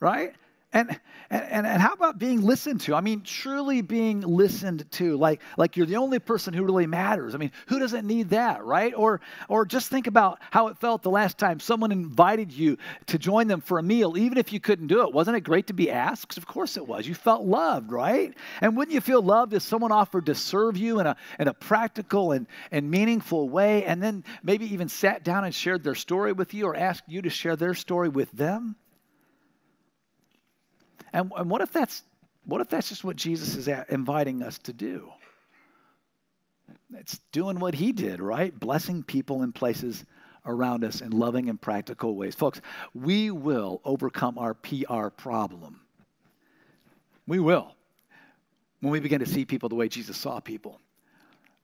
right? 0.00 0.34
And, 0.72 0.98
and, 1.28 1.44
and 1.44 1.66
being 2.20 2.42
listened 2.42 2.82
to? 2.82 2.94
I 2.94 3.00
mean, 3.00 3.22
truly 3.22 3.80
being 3.80 4.20
listened 4.20 4.88
to, 4.92 5.16
like, 5.16 5.40
like 5.56 5.76
you're 5.76 5.86
the 5.86 5.96
only 5.96 6.20
person 6.20 6.54
who 6.54 6.62
really 6.62 6.86
matters. 6.86 7.34
I 7.34 7.38
mean, 7.38 7.50
who 7.66 7.80
doesn't 7.80 8.06
need 8.06 8.28
that, 8.28 8.64
right? 8.64 8.94
Or, 8.94 9.20
or 9.48 9.66
just 9.66 9.88
think 9.88 10.06
about 10.06 10.38
how 10.50 10.68
it 10.68 10.78
felt 10.78 11.02
the 11.02 11.10
last 11.10 11.38
time 11.38 11.58
someone 11.58 11.90
invited 11.90 12.52
you 12.52 12.76
to 13.06 13.18
join 13.18 13.48
them 13.48 13.60
for 13.60 13.78
a 13.78 13.82
meal, 13.82 14.16
even 14.16 14.38
if 14.38 14.52
you 14.52 14.60
couldn't 14.60 14.86
do 14.86 15.02
it. 15.02 15.12
Wasn't 15.12 15.36
it 15.36 15.40
great 15.40 15.66
to 15.68 15.72
be 15.72 15.90
asked? 15.90 16.38
Of 16.38 16.46
course 16.46 16.76
it 16.76 16.86
was. 16.86 17.08
You 17.08 17.14
felt 17.14 17.42
loved, 17.42 17.90
right? 17.90 18.32
And 18.60 18.76
wouldn't 18.76 18.94
you 18.94 19.00
feel 19.00 19.22
loved 19.22 19.54
if 19.54 19.62
someone 19.62 19.90
offered 19.90 20.26
to 20.26 20.34
serve 20.34 20.76
you 20.76 21.00
in 21.00 21.06
a, 21.06 21.16
in 21.38 21.48
a 21.48 21.54
practical 21.54 22.32
and, 22.32 22.46
and 22.70 22.90
meaningful 22.90 23.48
way, 23.48 23.84
and 23.84 24.00
then 24.00 24.24
maybe 24.42 24.72
even 24.74 24.88
sat 24.88 25.24
down 25.24 25.44
and 25.44 25.54
shared 25.54 25.82
their 25.82 25.94
story 25.94 26.32
with 26.32 26.52
you 26.52 26.66
or 26.66 26.76
asked 26.76 27.04
you 27.08 27.22
to 27.22 27.30
share 27.30 27.56
their 27.56 27.74
story 27.74 28.10
with 28.10 28.30
them? 28.30 28.76
And, 31.12 31.32
and 31.36 31.50
what 31.50 31.60
if 31.62 31.72
that's 31.72 32.04
what 32.50 32.60
if 32.60 32.68
that's 32.68 32.88
just 32.88 33.04
what 33.04 33.16
Jesus 33.16 33.54
is 33.54 33.68
inviting 33.88 34.42
us 34.42 34.58
to 34.60 34.72
do? 34.72 35.10
It's 36.94 37.20
doing 37.32 37.60
what 37.60 37.74
he 37.74 37.92
did, 37.92 38.20
right? 38.20 38.58
Blessing 38.58 39.02
people 39.02 39.42
in 39.42 39.52
places 39.52 40.04
around 40.44 40.84
us 40.84 41.00
in 41.00 41.10
loving 41.10 41.48
and 41.48 41.60
practical 41.60 42.16
ways. 42.16 42.34
Folks, 42.34 42.60
we 42.94 43.30
will 43.30 43.80
overcome 43.84 44.38
our 44.38 44.54
PR 44.54 45.08
problem. 45.08 45.80
We 47.26 47.38
will. 47.38 47.72
When 48.80 48.90
we 48.90 49.00
begin 49.00 49.20
to 49.20 49.26
see 49.26 49.44
people 49.44 49.68
the 49.68 49.74
way 49.74 49.88
Jesus 49.88 50.16
saw 50.16 50.40
people 50.40 50.80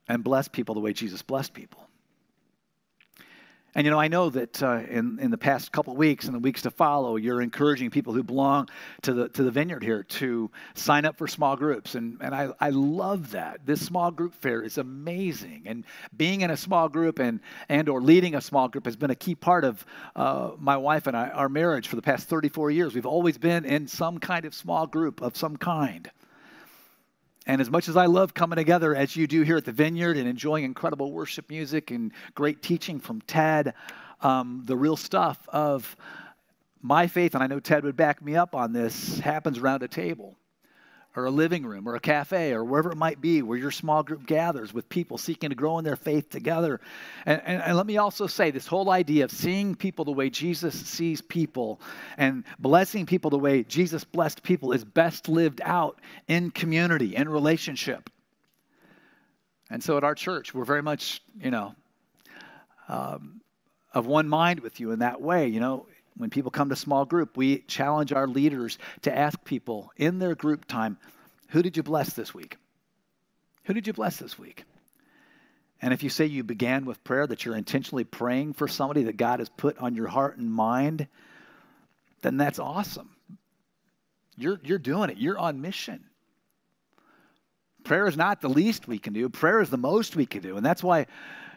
and 0.09 0.23
bless 0.23 0.47
people 0.47 0.75
the 0.75 0.81
way 0.81 0.93
Jesus 0.93 1.23
blessed 1.23 1.55
people. 1.55 1.81
And 3.77 3.85
you 3.85 3.91
know, 3.91 4.01
I 4.01 4.09
know 4.09 4.31
that 4.31 4.63
uh, 4.63 4.81
in, 4.89 5.19
in 5.21 5.31
the 5.31 5.37
past 5.37 5.71
couple 5.71 5.95
weeks 5.95 6.25
and 6.25 6.35
the 6.35 6.39
weeks 6.39 6.63
to 6.63 6.71
follow, 6.71 7.17
you're 7.17 7.43
encouraging 7.43 7.91
people 7.91 8.15
who 8.15 8.23
belong 8.23 8.71
to 9.03 9.13
the, 9.13 9.29
to 9.29 9.43
the 9.43 9.51
vineyard 9.51 9.83
here 9.83 10.03
to 10.03 10.51
sign 10.73 11.05
up 11.05 11.19
for 11.19 11.29
small 11.29 11.57
groups. 11.57 11.95
And, 11.95 12.17
and 12.23 12.35
I, 12.35 12.49
I 12.59 12.71
love 12.71 13.33
that. 13.33 13.67
This 13.67 13.85
small 13.85 14.11
group 14.11 14.33
fair 14.33 14.63
is 14.63 14.79
amazing. 14.79 15.65
And 15.67 15.85
being 16.17 16.41
in 16.41 16.51
a 16.51 16.57
small 16.57 16.89
group 16.89 17.19
and, 17.19 17.41
and 17.69 17.91
or 17.91 18.01
leading 18.01 18.35
a 18.35 18.41
small 18.41 18.69
group 18.69 18.87
has 18.87 18.97
been 18.97 19.11
a 19.11 19.15
key 19.15 19.35
part 19.35 19.63
of 19.63 19.85
uh, 20.17 20.53
my 20.59 20.79
wife 20.79 21.07
and 21.07 21.15
I, 21.15 21.29
our 21.29 21.51
marriage 21.51 21.89
for 21.89 21.97
the 21.97 22.03
past 22.03 22.29
34 22.29 22.71
years. 22.71 22.95
We've 22.95 23.05
always 23.05 23.37
been 23.37 23.67
in 23.67 23.89
some 23.89 24.17
kind 24.17 24.47
of 24.47 24.55
small 24.55 24.87
group 24.87 25.21
of 25.21 25.37
some 25.37 25.59
kind. 25.59 26.11
And 27.47 27.61
as 27.61 27.71
much 27.71 27.89
as 27.89 27.97
I 27.97 28.07
love 28.07 28.35
coming 28.35 28.57
together 28.57 28.95
as 28.95 29.15
you 29.15 29.27
do 29.27 29.43
here 29.43 29.57
at 29.57 29.65
the 29.65 29.73
Vineyard 29.73 30.17
and 30.17 30.29
enjoying 30.29 30.65
incredible 30.65 31.13
worship 31.13 31.49
music 31.49 31.91
and 31.91 32.13
great 32.35 32.61
teaching 32.63 32.99
from 32.99 33.21
Ted, 33.23 33.75
um, 34.21 34.63
the 34.65 34.77
real 34.77 34.97
stuff 34.97 35.39
of 35.49 35.97
my 36.83 37.07
faith, 37.07 37.35
and 37.35 37.43
I 37.43 37.47
know 37.47 37.61
Ted 37.61 37.85
would 37.85 37.97
back 37.97 38.21
me 38.21 38.37
up 38.37 38.55
on 38.55 38.73
this, 38.73 39.19
happens 39.21 39.59
around 39.59 39.83
a 39.83 39.89
table 39.89 40.37
or 41.17 41.25
a 41.25 41.31
living 41.31 41.65
room 41.65 41.89
or 41.89 41.95
a 41.95 42.01
cafe 42.01 42.53
or 42.53 42.63
wherever 42.63 42.93
it 42.93 42.97
might 42.97 43.21
be 43.21 43.41
where 43.41 43.59
your 43.59 43.71
small 43.71 44.03
group 44.03 44.27
gathers 44.27 44.75
with 44.75 44.89
people 44.89 45.17
seeking 45.17 45.49
to 45.49 45.57
grow 45.57 45.79
in 45.79 45.85
their 45.85 45.97
faith 45.97 46.29
together. 46.29 46.81
And, 47.25 47.41
and, 47.45 47.63
and, 47.63 47.77
let 47.77 47.87
me 47.87 47.97
also 47.97 48.27
say 48.27 48.51
this 48.51 48.67
whole 48.67 48.91
idea 48.91 49.25
of 49.25 49.31
seeing 49.31 49.75
people 49.75 50.05
the 50.05 50.13
way 50.13 50.29
Jesus 50.29 50.75
sees 50.75 51.23
people 51.23 51.81
and 52.19 52.45
blessing 52.59 53.07
people 53.07 53.31
the 53.31 53.39
way 53.39 53.63
Jesus 53.63 54.05
blessed 54.05 54.43
people 54.43 54.73
is 54.73 54.85
best 54.85 55.29
lived 55.29 55.63
out 55.65 55.99
in 56.29 56.51
community, 56.51 57.17
in 57.17 57.29
relationship. 57.29 58.11
And 59.71 59.83
so 59.83 59.97
at 59.97 60.05
our 60.05 60.15
church, 60.15 60.55
we're 60.55 60.65
very 60.65 60.83
much, 60.83 61.23
you 61.41 61.51
know, 61.51 61.75
um, 62.89 63.41
of 63.95 64.07
one 64.07 64.29
mind 64.29 64.61
with 64.61 64.79
you 64.79 64.93
in 64.93 64.99
that 64.99 65.21
way. 65.21 65.49
You 65.49 65.61
know, 65.61 65.87
when 66.17 66.31
people 66.31 66.51
come 66.51 66.71
to 66.71 66.77
small 66.77 67.05
group, 67.05 67.37
we 67.37 67.59
challenge 67.61 68.13
our 68.13 68.27
leaders 68.27 68.79
to 69.03 69.17
ask 69.17 69.43
people 69.45 69.93
in 69.97 70.19
their 70.19 70.35
group 70.35 70.65
time, 70.65 70.99
who 71.49 71.63
did 71.63 71.77
you 71.77 71.83
bless 71.83 72.15
this 72.15 72.35
week? 72.35 72.57
Who 73.65 73.75
did 73.75 73.87
you 73.87 73.93
bless 73.93 74.17
this 74.17 74.39
week? 74.39 74.65
And 75.83 75.93
if 75.93 76.03
you 76.03 76.09
say 76.09 76.27
you 76.27 76.43
began 76.43 76.87
with 76.87 77.05
prayer, 77.05 77.27
that 77.27 77.45
you're 77.45 77.57
intentionally 77.57 78.05
praying 78.05 78.55
for 78.55 78.67
somebody 78.67 79.05
that 79.05 79.19
God 79.19 79.41
has 79.41 79.51
put 79.51 79.77
on 79.79 79.95
your 79.95 80.07
heart 80.07 80.39
and 80.39 80.51
mind, 80.51 81.07
then 82.23 82.39
that's 82.39 82.59
awesome. 82.59 83.11
You're, 84.39 84.59
you're 84.65 84.79
doing 84.79 85.11
it, 85.11 85.19
you're 85.19 85.39
on 85.39 85.61
mission. 85.61 86.05
Prayer 87.85 88.07
is 88.07 88.17
not 88.17 88.41
the 88.41 88.49
least 88.49 88.89
we 88.89 88.99
can 88.99 89.13
do, 89.13 89.29
prayer 89.29 89.61
is 89.61 89.69
the 89.69 89.77
most 89.77 90.17
we 90.17 90.27
can 90.27 90.41
do. 90.41 90.57
And 90.57 90.65
that's 90.65 90.83
why, 90.83 91.07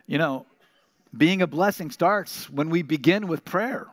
you 0.06 0.18
know, 0.18 0.46
being 1.16 1.42
a 1.42 1.48
blessing 1.48 1.90
starts 1.90 2.50
when 2.50 2.70
we 2.70 2.82
begin 2.82 3.28
with 3.28 3.46
prayer. 3.46 3.88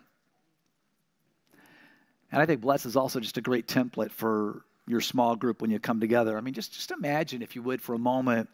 And 2.33 2.43
I 2.43 2.47
think 2.47 2.61
Bless 2.61 2.87
is 2.87 2.97
also 2.97 3.21
just 3.21 3.39
a 3.39 3.43
great 3.43 3.67
template 3.67 4.11
for 4.11 4.65
your 4.87 5.01
small 5.01 5.37
group 5.37 5.61
when 5.61 5.71
you 5.71 5.79
come 5.79 6.01
together. 6.01 6.37
I 6.37 6.41
mean, 6.41 6.55
just, 6.55 6.73
just 6.73 6.91
imagine, 6.91 7.43
if 7.43 7.57
you 7.57 7.63
would, 7.63 7.83
for 7.83 7.95
a 7.95 7.99
moment, 7.99 8.49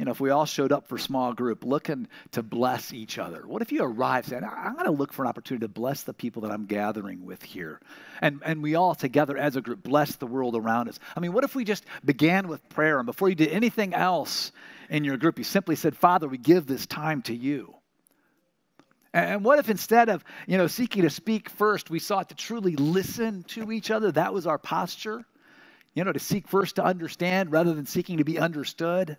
you 0.00 0.06
know, 0.06 0.12
if 0.12 0.20
we 0.20 0.30
all 0.30 0.46
showed 0.46 0.72
up 0.72 0.88
for 0.88 0.96
small 0.96 1.34
group 1.34 1.62
looking 1.62 2.08
to 2.32 2.42
bless 2.42 2.94
each 2.94 3.18
other. 3.18 3.42
What 3.46 3.60
if 3.60 3.70
you 3.70 3.84
arrive 3.84 4.24
saying, 4.24 4.44
I'm 4.44 4.72
going 4.72 4.86
to 4.86 4.92
look 4.92 5.12
for 5.12 5.24
an 5.24 5.28
opportunity 5.28 5.64
to 5.64 5.68
bless 5.68 6.04
the 6.04 6.14
people 6.14 6.40
that 6.42 6.50
I'm 6.50 6.64
gathering 6.64 7.26
with 7.26 7.42
here? 7.42 7.80
And, 8.22 8.40
and 8.42 8.62
we 8.62 8.76
all 8.76 8.94
together 8.94 9.36
as 9.36 9.56
a 9.56 9.60
group 9.60 9.82
bless 9.82 10.16
the 10.16 10.26
world 10.26 10.56
around 10.56 10.88
us. 10.88 10.98
I 11.14 11.20
mean, 11.20 11.34
what 11.34 11.44
if 11.44 11.54
we 11.54 11.64
just 11.64 11.84
began 12.02 12.48
with 12.48 12.66
prayer 12.70 12.98
and 12.98 13.04
before 13.04 13.28
you 13.28 13.34
did 13.34 13.50
anything 13.50 13.92
else 13.92 14.52
in 14.88 15.04
your 15.04 15.18
group, 15.18 15.36
you 15.36 15.44
simply 15.44 15.76
said, 15.76 15.94
Father, 15.94 16.28
we 16.28 16.38
give 16.38 16.66
this 16.66 16.86
time 16.86 17.20
to 17.22 17.34
you. 17.34 17.74
And 19.12 19.44
what 19.44 19.58
if 19.58 19.68
instead 19.68 20.08
of, 20.08 20.24
you 20.46 20.56
know, 20.56 20.68
seeking 20.68 21.02
to 21.02 21.10
speak 21.10 21.50
first, 21.50 21.90
we 21.90 21.98
sought 21.98 22.28
to 22.28 22.34
truly 22.34 22.76
listen 22.76 23.42
to 23.48 23.72
each 23.72 23.90
other? 23.90 24.12
That 24.12 24.32
was 24.32 24.46
our 24.46 24.58
posture. 24.58 25.24
You 25.94 26.04
know, 26.04 26.12
to 26.12 26.20
seek 26.20 26.46
first 26.46 26.76
to 26.76 26.84
understand 26.84 27.50
rather 27.50 27.74
than 27.74 27.86
seeking 27.86 28.18
to 28.18 28.24
be 28.24 28.38
understood. 28.38 29.16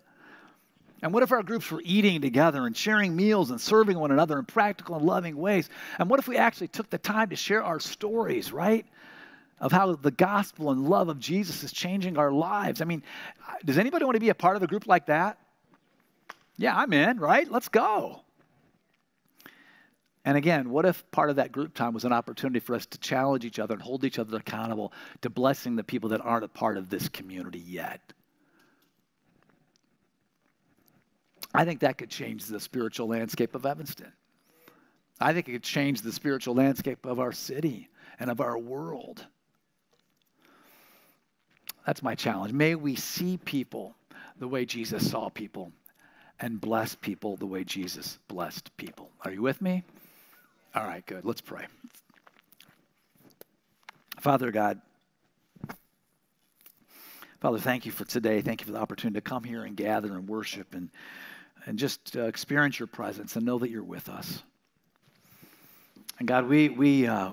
And 1.02 1.12
what 1.12 1.22
if 1.22 1.32
our 1.32 1.42
groups 1.42 1.70
were 1.70 1.82
eating 1.84 2.22
together 2.22 2.64
and 2.64 2.74
sharing 2.76 3.14
meals 3.14 3.50
and 3.50 3.60
serving 3.60 3.98
one 3.98 4.12
another 4.12 4.38
in 4.38 4.46
practical 4.46 4.96
and 4.96 5.04
loving 5.04 5.36
ways? 5.36 5.68
And 5.98 6.08
what 6.08 6.20
if 6.20 6.28
we 6.28 6.38
actually 6.38 6.68
took 6.68 6.88
the 6.88 6.96
time 6.96 7.30
to 7.30 7.36
share 7.36 7.62
our 7.62 7.80
stories, 7.80 8.52
right? 8.52 8.86
Of 9.60 9.72
how 9.72 9.94
the 9.96 10.10
gospel 10.10 10.70
and 10.70 10.88
love 10.88 11.08
of 11.08 11.18
Jesus 11.18 11.62
is 11.64 11.72
changing 11.72 12.16
our 12.16 12.32
lives. 12.32 12.80
I 12.80 12.84
mean, 12.84 13.02
does 13.64 13.78
anybody 13.78 14.04
want 14.04 14.14
to 14.14 14.20
be 14.20 14.30
a 14.30 14.34
part 14.34 14.56
of 14.56 14.62
a 14.62 14.66
group 14.66 14.86
like 14.86 15.06
that? 15.06 15.38
Yeah, 16.56 16.76
I'm 16.76 16.92
in, 16.92 17.18
right? 17.18 17.50
Let's 17.50 17.68
go. 17.68 18.22
And 20.24 20.36
again, 20.36 20.70
what 20.70 20.84
if 20.84 21.08
part 21.10 21.30
of 21.30 21.36
that 21.36 21.50
group 21.50 21.74
time 21.74 21.94
was 21.94 22.04
an 22.04 22.12
opportunity 22.12 22.60
for 22.60 22.74
us 22.74 22.86
to 22.86 22.98
challenge 22.98 23.44
each 23.44 23.58
other 23.58 23.74
and 23.74 23.82
hold 23.82 24.04
each 24.04 24.20
other 24.20 24.36
accountable 24.36 24.92
to 25.22 25.30
blessing 25.30 25.74
the 25.74 25.82
people 25.82 26.10
that 26.10 26.20
aren't 26.20 26.44
a 26.44 26.48
part 26.48 26.76
of 26.76 26.88
this 26.88 27.08
community 27.08 27.58
yet? 27.58 28.12
I 31.54 31.64
think 31.64 31.80
that 31.80 31.98
could 31.98 32.08
change 32.08 32.44
the 32.44 32.60
spiritual 32.60 33.08
landscape 33.08 33.54
of 33.54 33.66
Evanston. 33.66 34.12
I 35.20 35.32
think 35.32 35.48
it 35.48 35.52
could 35.52 35.62
change 35.62 36.02
the 36.02 36.12
spiritual 36.12 36.54
landscape 36.54 37.04
of 37.04 37.20
our 37.20 37.32
city 37.32 37.88
and 38.18 38.30
of 38.30 38.40
our 38.40 38.56
world. 38.56 39.26
That's 41.86 42.02
my 42.02 42.14
challenge. 42.14 42.52
May 42.52 42.74
we 42.74 42.94
see 42.94 43.38
people 43.38 43.96
the 44.38 44.48
way 44.48 44.64
Jesus 44.64 45.10
saw 45.10 45.28
people 45.28 45.72
and 46.40 46.60
bless 46.60 46.94
people 46.94 47.36
the 47.36 47.46
way 47.46 47.64
Jesus 47.64 48.18
blessed 48.28 48.76
people. 48.76 49.10
Are 49.24 49.32
you 49.32 49.42
with 49.42 49.60
me? 49.60 49.84
All 50.74 50.84
right, 50.84 51.04
good. 51.04 51.24
Let's 51.24 51.42
pray. 51.42 51.66
Father 54.20 54.50
God, 54.50 54.80
Father, 57.40 57.58
thank 57.58 57.84
you 57.84 57.92
for 57.92 58.04
today. 58.04 58.40
Thank 58.40 58.60
you 58.60 58.66
for 58.66 58.72
the 58.72 58.78
opportunity 58.78 59.16
to 59.16 59.20
come 59.20 59.44
here 59.44 59.64
and 59.64 59.76
gather 59.76 60.14
and 60.14 60.26
worship 60.28 60.74
and, 60.74 60.88
and 61.66 61.78
just 61.78 62.16
uh, 62.16 62.22
experience 62.22 62.78
your 62.78 62.86
presence 62.86 63.36
and 63.36 63.44
know 63.44 63.58
that 63.58 63.68
you're 63.68 63.82
with 63.82 64.08
us. 64.08 64.42
And 66.18 66.28
God, 66.28 66.46
we, 66.46 66.68
we, 66.70 67.06
uh, 67.06 67.32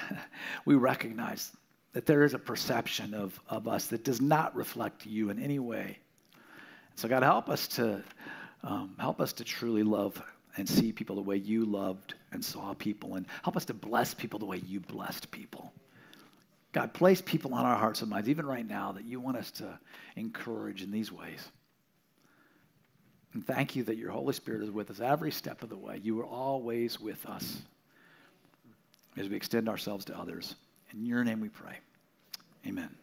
we 0.66 0.74
recognize 0.74 1.52
that 1.92 2.04
there 2.04 2.24
is 2.24 2.34
a 2.34 2.38
perception 2.38 3.14
of, 3.14 3.38
of 3.48 3.68
us 3.68 3.86
that 3.86 4.04
does 4.04 4.20
not 4.20 4.54
reflect 4.54 5.06
you 5.06 5.30
in 5.30 5.38
any 5.38 5.60
way. 5.60 5.98
So, 6.96 7.08
God, 7.08 7.22
help 7.22 7.48
us 7.48 7.68
to 7.68 8.02
um, 8.62 8.96
help 8.98 9.20
us 9.20 9.32
to 9.34 9.44
truly 9.44 9.84
love 9.84 10.20
and 10.56 10.68
see 10.68 10.92
people 10.92 11.16
the 11.16 11.22
way 11.22 11.36
you 11.36 11.64
loved 11.64 12.14
and 12.32 12.44
saw 12.44 12.74
people, 12.74 13.14
and 13.16 13.26
help 13.42 13.56
us 13.56 13.66
to 13.66 13.74
bless 13.74 14.14
people 14.14 14.38
the 14.38 14.46
way 14.46 14.58
you 14.58 14.80
blessed 14.80 15.30
people. 15.30 15.72
God, 16.72 16.92
place 16.92 17.22
people 17.22 17.54
on 17.54 17.64
our 17.64 17.76
hearts 17.76 18.00
and 18.00 18.10
minds, 18.10 18.28
even 18.28 18.46
right 18.46 18.66
now, 18.66 18.92
that 18.92 19.04
you 19.04 19.20
want 19.20 19.36
us 19.36 19.50
to 19.52 19.78
encourage 20.16 20.82
in 20.82 20.90
these 20.90 21.10
ways. 21.12 21.46
And 23.32 23.46
thank 23.46 23.76
you 23.76 23.84
that 23.84 23.98
your 23.98 24.10
Holy 24.10 24.32
Spirit 24.32 24.62
is 24.62 24.70
with 24.70 24.90
us 24.90 24.98
every 24.98 25.30
step 25.30 25.62
of 25.62 25.68
the 25.68 25.76
way. 25.76 26.00
You 26.02 26.18
are 26.20 26.26
always 26.26 26.98
with 26.98 27.24
us 27.26 27.62
as 29.16 29.28
we 29.28 29.36
extend 29.36 29.68
ourselves 29.68 30.06
to 30.06 30.18
others. 30.18 30.54
In 30.92 31.04
your 31.04 31.22
name 31.22 31.40
we 31.40 31.50
pray. 31.50 31.78
Amen. 32.66 32.96